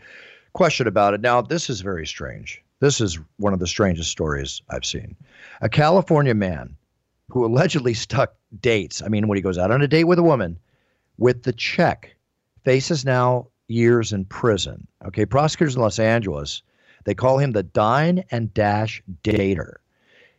[0.53, 1.20] question about it.
[1.20, 2.62] Now, this is very strange.
[2.80, 5.16] This is one of the strangest stories I've seen.
[5.61, 6.76] A California man
[7.28, 10.22] who allegedly stuck dates, I mean, when he goes out on a date with a
[10.22, 10.59] woman
[11.18, 12.14] with the check,
[12.64, 14.86] faces now years in prison.
[15.07, 16.62] Okay, prosecutors in Los Angeles,
[17.05, 19.76] they call him the Dine and Dash Dater.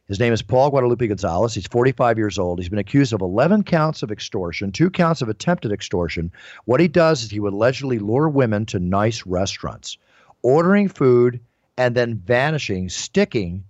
[0.10, 1.53] His name is Paul Guadalupe Gonzalez.
[1.53, 2.57] He's 45 years old.
[2.57, 6.32] He's been accused of 11 counts of extortion, two counts of attempted extortion.
[6.66, 9.99] What he does is he would allegedly lure women to nice restaurants,
[10.41, 11.39] ordering food,
[11.78, 13.64] and then vanishing, sticking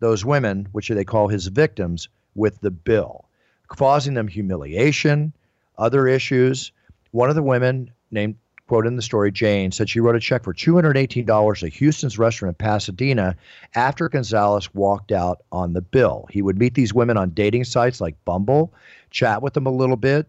[0.00, 3.24] those women, which they call his victims, with the bill,
[3.68, 5.32] causing them humiliation,
[5.78, 6.70] other issues.
[7.12, 8.36] One of the women, named
[8.68, 12.54] quote in the story, Jane, said she wrote a check for $218 at Houston's restaurant
[12.54, 13.34] in Pasadena
[13.74, 16.26] after Gonzalez walked out on the bill.
[16.30, 18.72] He would meet these women on dating sites like Bumble,
[19.10, 20.26] chat with them a little bit,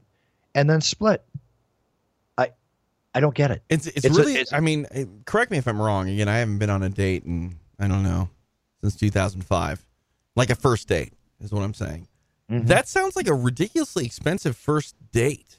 [0.56, 1.24] and then split.
[2.38, 2.52] I
[3.14, 3.62] I don't get it.
[3.70, 4.38] It's it's, it's really.
[4.38, 4.88] A, it's, I mean,
[5.26, 6.10] correct me if I'm wrong.
[6.10, 8.30] Again, I haven't been on a date in I don't know
[8.82, 9.86] since 2005,
[10.36, 12.08] like a first date is what I'm saying.
[12.50, 12.68] Mm-hmm.
[12.68, 15.58] That sounds like a ridiculously expensive first date.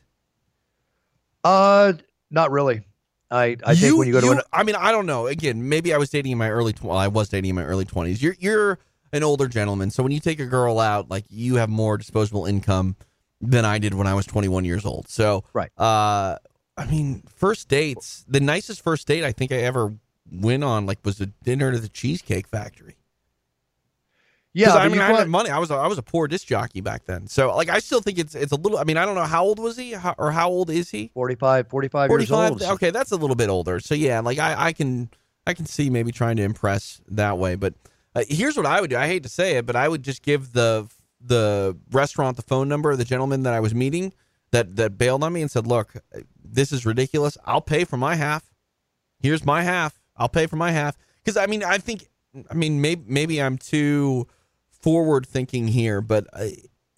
[1.45, 1.95] Uh,
[2.31, 2.83] not really.
[3.31, 5.27] I, I you, think when you go to you, an, I mean, I don't know.
[5.27, 7.85] Again, maybe I was dating in my early well, I was dating in my early
[7.85, 8.23] twenties.
[8.23, 8.79] You're you're
[9.13, 12.47] an older gentleman, so when you take a girl out, like you have more disposable
[12.47, 12.97] income
[13.41, 15.09] than I did when I was 21 years old.
[15.09, 15.71] So, right.
[15.79, 16.37] Uh,
[16.77, 18.25] I mean, first dates.
[18.29, 19.95] The nicest first date I think I ever
[20.31, 22.97] went on, like, was a dinner to the Cheesecake Factory.
[24.53, 25.49] Yeah, I mean, I had money.
[25.51, 28.01] I was a, I was a poor disc jockey back then, so like I still
[28.01, 28.79] think it's it's a little.
[28.79, 31.11] I mean, I don't know how old was he how, or how old is he?
[31.15, 32.21] 45, 45, 45
[32.51, 32.63] years old.
[32.75, 33.79] Okay, that's a little bit older.
[33.79, 35.09] So yeah, like I, I can
[35.47, 37.55] I can see maybe trying to impress that way.
[37.55, 37.75] But
[38.17, 38.97] uh, here's what I would do.
[38.97, 40.89] I hate to say it, but I would just give the
[41.21, 44.13] the restaurant the phone number of the gentleman that I was meeting
[44.51, 45.95] that that bailed on me and said, "Look,
[46.45, 47.39] this is ridiculous.
[47.45, 48.51] I'll pay for my half.
[49.21, 50.01] Here's my half.
[50.17, 52.09] I'll pay for my half." Because I mean, I think
[52.51, 54.27] I mean maybe maybe I'm too
[54.81, 56.27] forward thinking here, but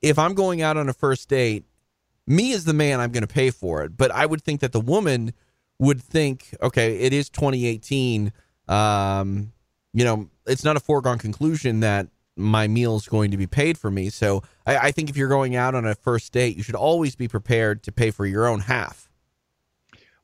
[0.00, 1.64] if I'm going out on a first date,
[2.26, 3.96] me as the man, I'm going to pay for it.
[3.96, 5.32] But I would think that the woman
[5.78, 8.32] would think, okay, it is 2018.
[8.68, 9.52] Um,
[9.92, 13.76] you know, it's not a foregone conclusion that my meal is going to be paid
[13.76, 14.08] for me.
[14.08, 17.14] So I, I think if you're going out on a first date, you should always
[17.14, 19.08] be prepared to pay for your own half.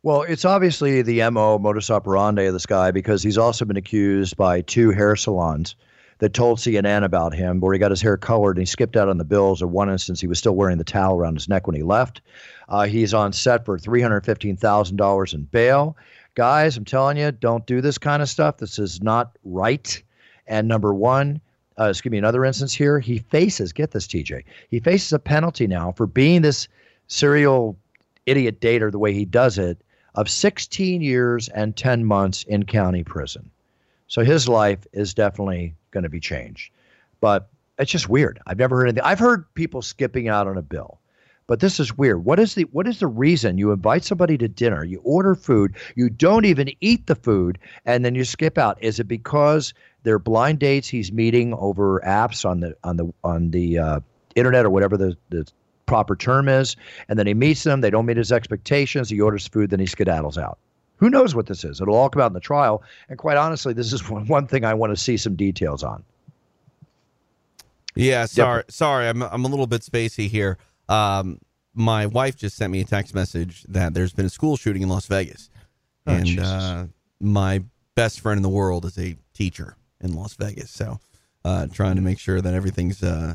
[0.03, 4.37] Well, it's obviously the MO modus operandi of this guy because he's also been accused
[4.37, 5.75] by two hair salons
[6.19, 9.09] that told CNN about him, where he got his hair colored and he skipped out
[9.09, 9.63] on the bills.
[9.63, 12.21] In one instance, he was still wearing the towel around his neck when he left.
[12.69, 15.97] Uh, he's on set for $315,000 in bail.
[16.35, 18.59] Guys, I'm telling you, don't do this kind of stuff.
[18.59, 20.03] This is not right.
[20.47, 21.41] And number one,
[21.79, 25.67] uh, excuse me, another instance here, he faces, get this, TJ, he faces a penalty
[25.67, 26.69] now for being this
[27.07, 27.77] serial
[28.27, 29.79] idiot dater the way he does it
[30.15, 33.51] of 16 years and 10 months in county prison.
[34.09, 36.73] So his life is definitely going to be changed.
[37.21, 38.41] But it's just weird.
[38.47, 39.05] I've never heard anything.
[39.05, 40.99] I've heard people skipping out on a bill.
[41.47, 42.27] But this is weird.
[42.27, 45.77] What is the what is the reason you invite somebody to dinner, you order food,
[45.97, 48.77] you don't even eat the food, and then you skip out?
[48.83, 49.73] Is it because
[50.03, 54.01] They're blind dates he's meeting over apps on the on the on the uh,
[54.35, 55.47] internet or whatever the, the
[55.87, 56.77] proper term is.
[57.09, 57.81] And then he meets them.
[57.81, 59.11] They don't meet his expectations.
[59.11, 59.71] He orders food.
[59.71, 60.59] Then he skedaddles out.
[60.99, 61.81] Who knows what this is?
[61.81, 62.83] It'll all come out in the trial.
[63.09, 66.05] And quite honestly, this is one thing I want to see some details on.
[67.95, 70.57] Yeah, sorry, sorry, I'm I'm a little bit spacey here.
[70.89, 71.41] Um,
[71.75, 74.89] my wife just sent me a text message that there's been a school shooting in
[74.89, 75.51] Las Vegas,
[76.07, 76.85] oh, and uh,
[77.21, 77.65] my
[77.97, 81.01] best friend in the world is a teacher in Las Vegas, so
[81.45, 83.35] uh, trying to make sure that everything's uh,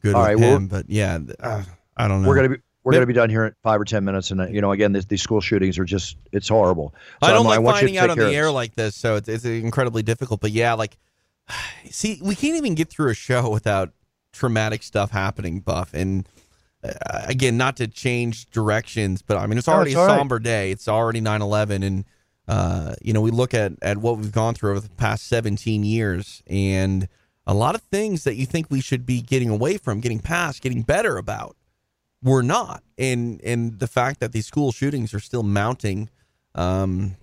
[0.00, 0.68] good All with right, him.
[0.68, 1.64] Well, but yeah, uh,
[1.96, 2.28] I don't know.
[2.28, 4.42] We're gonna be we're going to be done here in five or ten minutes, and
[4.42, 6.94] uh, you know, again, this, these school shootings are just—it's horrible.
[7.22, 9.28] So I don't I'm, like I finding out on the air like this, so it's,
[9.28, 10.42] it's incredibly difficult.
[10.42, 10.98] But yeah, like,
[11.90, 13.92] see, we can't even get through a show without
[14.34, 15.94] traumatic stuff happening, Buff.
[15.94, 16.28] And
[16.84, 20.36] uh, again, not to change directions, but I mean, it's already no, it's a somber
[20.36, 20.44] right.
[20.44, 20.70] day.
[20.70, 22.04] It's already 9/11, and
[22.46, 25.84] uh, you know, we look at at what we've gone through over the past 17
[25.84, 27.08] years, and
[27.46, 30.60] a lot of things that you think we should be getting away from, getting past,
[30.60, 31.56] getting better about
[32.24, 32.82] we're not.
[32.98, 36.08] And and the fact that these school shootings are still mounting,
[36.54, 37.16] um,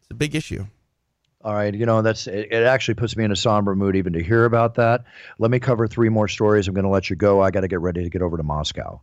[0.00, 0.66] it's a big issue.
[1.42, 2.64] All right, you know that's it, it.
[2.64, 5.04] Actually puts me in a somber mood even to hear about that.
[5.38, 6.66] Let me cover three more stories.
[6.66, 7.40] I'm going to let you go.
[7.40, 9.00] I got to get ready to get over to Moscow.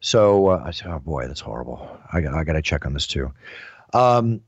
[0.00, 1.88] So uh, I said, oh boy, that's horrible.
[2.12, 3.32] I got I got to check on this too.
[3.92, 4.40] Um,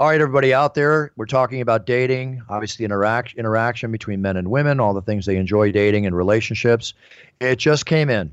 [0.00, 4.50] all right, everybody out there, we're talking about dating, obviously interaction interaction between men and
[4.50, 6.94] women, all the things they enjoy dating and relationships.
[7.40, 8.32] It just came in.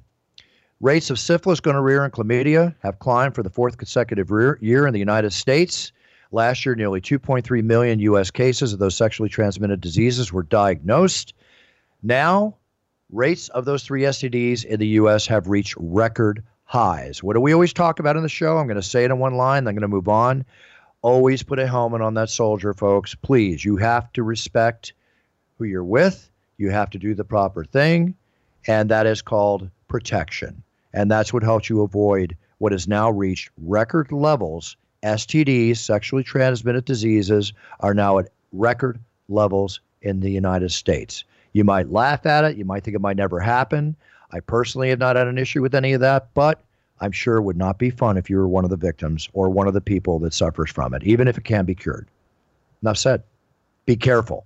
[0.86, 4.30] Rates of syphilis, gonorrhea, and chlamydia have climbed for the fourth consecutive
[4.62, 5.92] year in the United States.
[6.32, 8.30] Last year, nearly 2.3 million U.S.
[8.30, 11.34] cases of those sexually transmitted diseases were diagnosed.
[12.04, 12.58] Now,
[13.12, 15.26] rates of those three STDs in the U.S.
[15.26, 17.24] have reached record highs.
[17.24, 18.60] What do we always talk about in the show?
[18.60, 20.46] I'm going to say it in one line, then I'm going to move on.
[21.02, 23.16] Always put a helmet on that soldier, folks.
[23.16, 24.94] Please, you have to respect
[25.58, 26.30] who you're with.
[26.58, 28.14] You have to do the proper thing,
[28.68, 30.62] and that is called protection.
[30.96, 34.78] And that's what helps you avoid what has now reached record levels.
[35.04, 41.26] STDs, sexually transmitted diseases, are now at record levels in the United States.
[41.52, 42.58] You might laugh at it.
[42.58, 43.96] You might think it might never happen.
[44.32, 46.64] I personally have not had an issue with any of that, but
[47.02, 49.50] I'm sure it would not be fun if you were one of the victims or
[49.50, 52.08] one of the people that suffers from it, even if it can be cured.
[52.82, 53.24] Enough said.
[53.86, 54.46] Be careful.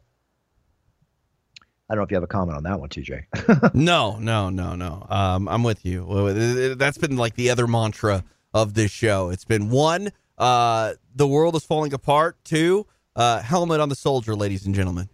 [1.90, 3.74] I don't know if you have a comment on that one, TJ.
[3.74, 5.08] no, no, no, no.
[5.10, 6.76] Um, I'm with you.
[6.76, 8.24] That's been like the other mantra
[8.54, 9.30] of this show.
[9.30, 12.38] It's been one, uh, the world is falling apart.
[12.44, 15.10] Two, uh, helmet on the soldier, ladies and gentlemen.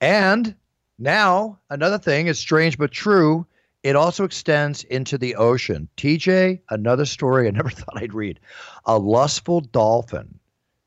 [0.00, 0.54] And
[0.98, 3.46] now another thing is strange but true.
[3.82, 5.88] It also extends into the ocean.
[5.96, 8.40] TJ, another story I never thought I'd read.
[8.84, 10.38] A lustful dolphin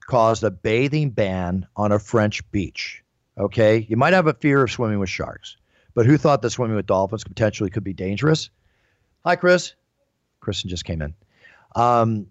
[0.05, 3.00] caused a bathing ban on a French beach.
[3.37, 5.57] Okay, you might have a fear of swimming with sharks,
[5.93, 8.49] but who thought that swimming with dolphins potentially could be dangerous?
[9.25, 9.73] Hi, Chris.
[10.41, 11.13] Kristen just came in.
[11.75, 12.27] Um,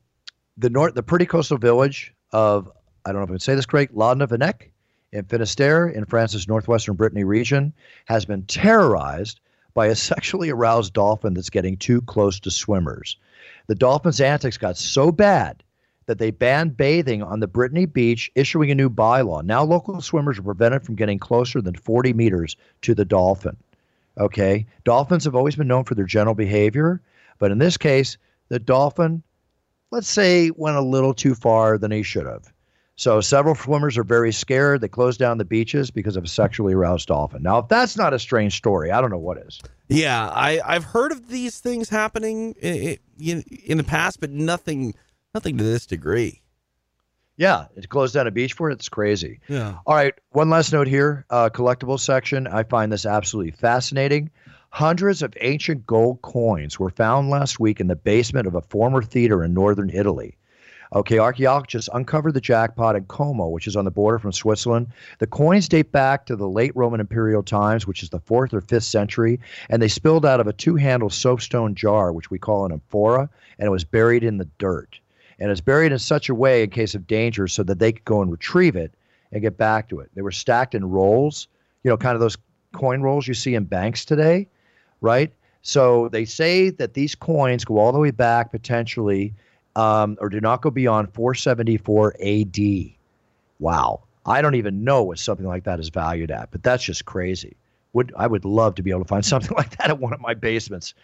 [0.58, 2.70] the north, the pretty coastal village of
[3.04, 4.70] I don't know if I can say this correct, La Neuvennec
[5.12, 7.72] in Finisterre in France's northwestern Brittany region
[8.04, 9.40] has been terrorized
[9.74, 13.16] by a sexually aroused dolphin that's getting too close to swimmers.
[13.68, 15.62] The dolphin's antics got so bad
[16.10, 19.44] that they banned bathing on the Brittany beach, issuing a new bylaw.
[19.44, 23.56] Now, local swimmers are prevented from getting closer than 40 meters to the dolphin.
[24.18, 24.66] Okay?
[24.82, 27.00] Dolphins have always been known for their gentle behavior,
[27.38, 29.22] but in this case, the dolphin,
[29.92, 32.52] let's say, went a little too far than he should have.
[32.96, 34.80] So several swimmers are very scared.
[34.80, 37.44] They close down the beaches because of a sexually aroused dolphin.
[37.44, 39.60] Now, if that's not a strange story, I don't know what is.
[39.86, 44.94] Yeah, I, I've heard of these things happening in, in, in the past, but nothing–
[45.34, 46.42] Nothing to this degree.
[47.36, 48.74] Yeah, it closed down a beach for it.
[48.74, 49.40] It's crazy.
[49.48, 49.76] Yeah.
[49.86, 50.14] All right.
[50.30, 52.46] One last note here uh, collectibles section.
[52.46, 54.30] I find this absolutely fascinating.
[54.70, 59.02] Hundreds of ancient gold coins were found last week in the basement of a former
[59.02, 60.36] theater in northern Italy.
[60.92, 64.88] Okay, archaeologists uncovered the jackpot in Como, which is on the border from Switzerland.
[65.20, 68.60] The coins date back to the late Roman imperial times, which is the fourth or
[68.60, 72.66] fifth century, and they spilled out of a two handled soapstone jar, which we call
[72.66, 74.98] an amphora, and it was buried in the dirt
[75.40, 78.04] and it's buried in such a way in case of danger so that they could
[78.04, 78.92] go and retrieve it
[79.32, 80.10] and get back to it.
[80.14, 81.48] They were stacked in rolls,
[81.82, 82.36] you know, kind of those
[82.72, 84.48] coin rolls you see in banks today,
[85.00, 85.32] right?
[85.62, 89.34] So they say that these coins go all the way back potentially,
[89.76, 92.58] um, or do not go beyond 474 AD.
[93.58, 97.04] Wow, I don't even know what something like that is valued at, but that's just
[97.04, 97.56] crazy.
[97.92, 100.20] Would I would love to be able to find something like that at one of
[100.20, 100.94] my basements.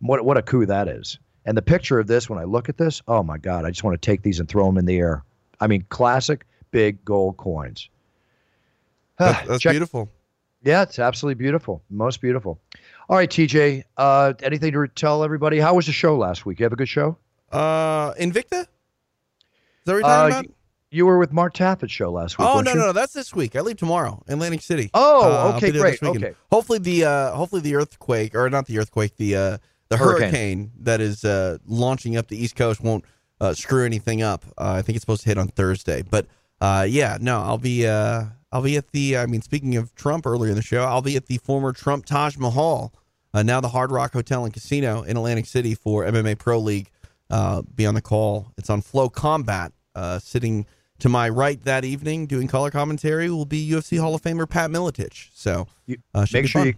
[0.00, 1.18] What what a coup that is.
[1.46, 3.84] And the picture of this, when I look at this, oh my God, I just
[3.84, 5.22] want to take these and throw them in the air.
[5.60, 7.88] I mean, classic big gold coins.
[9.18, 10.10] That's, that's beautiful.
[10.62, 11.82] Yeah, it's absolutely beautiful.
[11.88, 12.60] Most beautiful.
[13.08, 13.84] All right, TJ.
[13.96, 15.58] Uh, anything to tell everybody?
[15.58, 16.60] How was the show last week?
[16.60, 17.16] You have a good show?
[17.50, 18.60] Uh, Invicta.
[18.60, 18.66] Is
[19.86, 20.46] that what you're talking uh, about?
[20.90, 22.46] You were with Mark Taffert's show last week.
[22.46, 22.78] Oh no, you?
[22.78, 23.56] no, that's this week.
[23.56, 24.90] I leave tomorrow, in Atlantic City.
[24.92, 26.02] Oh, uh, okay, great.
[26.02, 26.34] Okay.
[26.50, 29.58] Hopefully the uh, hopefully the earthquake or not the earthquake, the uh,
[29.88, 33.04] the hurricane, hurricane that is uh, launching up the East Coast won't
[33.40, 34.44] uh, screw anything up.
[34.58, 36.26] Uh, I think it's supposed to hit on Thursday, but
[36.60, 39.18] uh, yeah, no, I'll be uh, I'll be at the.
[39.18, 42.06] I mean, speaking of Trump earlier in the show, I'll be at the former Trump
[42.06, 42.92] Taj Mahal,
[43.34, 46.90] uh, now the Hard Rock Hotel and Casino in Atlantic City for MMA Pro League.
[47.28, 48.52] Uh, be on the call.
[48.56, 49.72] It's on FloCombat.
[49.94, 50.66] Uh, sitting
[50.98, 54.70] to my right that evening, doing color commentary, will be UFC Hall of Famer Pat
[54.70, 55.30] Miletich.
[55.32, 55.66] So
[56.14, 56.66] uh, make sure fun.
[56.68, 56.74] you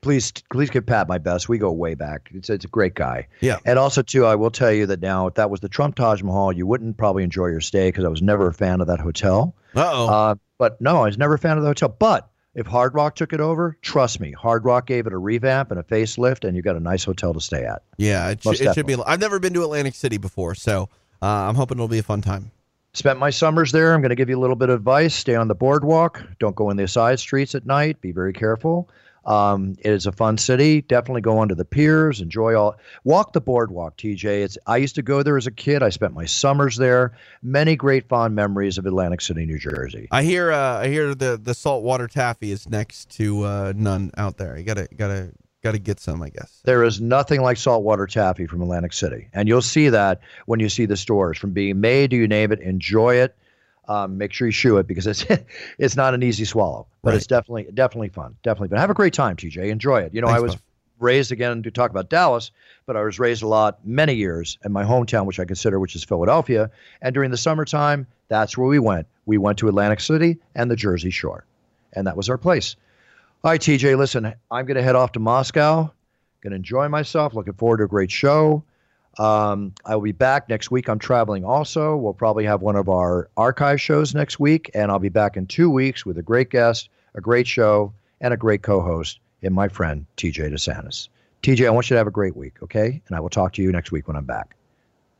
[0.00, 1.48] please please give Pat my best.
[1.48, 2.30] We go way back.
[2.32, 3.26] It's it's a great guy.
[3.40, 3.58] Yeah.
[3.64, 6.22] And also too, I will tell you that now if that was the Trump Taj
[6.22, 9.00] Mahal, you wouldn't probably enjoy your stay because I was never a fan of that
[9.00, 9.54] hotel.
[9.74, 10.08] Uh-oh.
[10.08, 11.94] Uh But no, I was never a fan of the hotel.
[11.98, 15.70] But if Hard Rock took it over, trust me, Hard Rock gave it a revamp
[15.70, 17.82] and a facelift, and you got a nice hotel to stay at.
[17.98, 18.96] Yeah, it, sh- it should be.
[19.06, 20.88] I've never been to Atlantic City before, so
[21.22, 22.50] uh, I'm hoping it'll be a fun time.
[22.94, 23.94] Spent my summers there.
[23.94, 25.14] I'm going to give you a little bit of advice.
[25.14, 26.20] Stay on the boardwalk.
[26.40, 28.00] Don't go in the side streets at night.
[28.00, 28.88] Be very careful.
[29.28, 30.80] Um, it is a fun city.
[30.80, 32.76] Definitely go onto the piers, enjoy all.
[33.04, 34.24] Walk the boardwalk, TJ.
[34.42, 34.58] It's.
[34.66, 35.82] I used to go there as a kid.
[35.82, 37.12] I spent my summers there.
[37.42, 40.08] Many great fond memories of Atlantic City, New Jersey.
[40.10, 40.50] I hear.
[40.50, 44.56] Uh, I hear the the saltwater taffy is next to uh, none out there.
[44.56, 45.30] You gotta gotta
[45.62, 46.22] gotta get some.
[46.22, 50.22] I guess there is nothing like saltwater taffy from Atlantic City, and you'll see that
[50.46, 52.08] when you see the stores from being made.
[52.08, 52.60] Do you name it?
[52.60, 53.36] Enjoy it
[53.88, 55.26] um, make sure you shoe it because it's
[55.78, 57.16] it's not an easy swallow, but right.
[57.16, 58.78] it's definitely definitely fun, definitely fun.
[58.78, 59.68] Have a great time, TJ.
[59.70, 60.14] Enjoy it.
[60.14, 60.56] You know, Thanks, I was
[61.00, 62.50] raised again to talk about Dallas,
[62.86, 65.94] but I was raised a lot many years in my hometown, which I consider, which
[65.94, 66.70] is Philadelphia.
[67.00, 69.06] And during the summertime, that's where we went.
[69.26, 71.44] We went to Atlantic City and the Jersey Shore,
[71.92, 72.76] and that was our place.
[73.44, 73.96] All right, TJ.
[73.96, 75.90] Listen, I'm going to head off to Moscow.
[76.40, 77.34] Going to enjoy myself.
[77.34, 78.64] Looking forward to a great show.
[79.18, 80.88] Um, I will be back next week.
[80.88, 81.96] I'm traveling also.
[81.96, 85.46] We'll probably have one of our archive shows next week, and I'll be back in
[85.46, 89.52] two weeks with a great guest, a great show, and a great co host in
[89.52, 91.08] my friend TJ DeSantis.
[91.42, 93.00] TJ, I want you to have a great week, okay?
[93.06, 94.56] And I will talk to you next week when I'm back.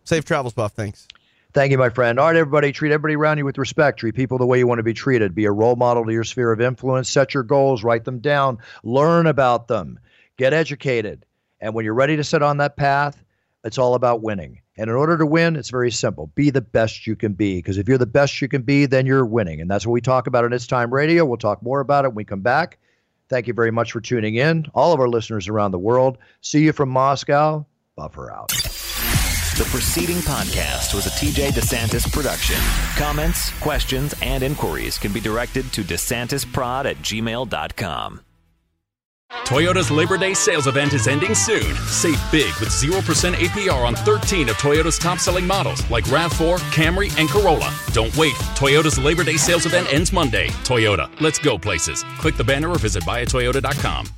[0.05, 0.72] Safe travels, Buff.
[0.72, 1.07] Thanks.
[1.53, 2.18] Thank you, my friend.
[2.18, 4.01] All right, everybody, treat everybody around you with respect.
[4.01, 5.34] Treat people the way you want to be treated.
[5.34, 7.09] Be a role model to your sphere of influence.
[7.09, 9.99] Set your goals, write them down, learn about them,
[10.36, 11.24] get educated.
[11.61, 13.24] And when you're ready to set on that path,
[13.65, 14.61] it's all about winning.
[14.77, 16.31] And in order to win, it's very simple.
[16.35, 17.59] Be the best you can be.
[17.59, 19.61] Because if you're the best you can be, then you're winning.
[19.61, 21.25] And that's what we talk about on It's Time Radio.
[21.25, 22.79] We'll talk more about it when we come back.
[23.29, 24.67] Thank you very much for tuning in.
[24.75, 26.19] All of our listeners around the world.
[26.41, 27.67] See you from Moscow.
[27.97, 28.49] Buffer out.
[29.59, 32.57] The preceding podcast was a TJ DeSantis production.
[32.97, 38.21] Comments, questions, and inquiries can be directed to DeSantisProd at gmail.com.
[39.49, 41.74] Toyota's Labor Day sales event is ending soon.
[41.87, 47.18] Save big with 0% APR on 13 of Toyota's top selling models like RAV4, Camry,
[47.18, 47.74] and Corolla.
[47.93, 48.35] Don't wait.
[48.57, 50.49] Toyota's Labor Day sales event ends Monday.
[50.64, 52.05] Toyota, let's go places.
[52.18, 54.18] Click the banner or visit buyatoyota.com.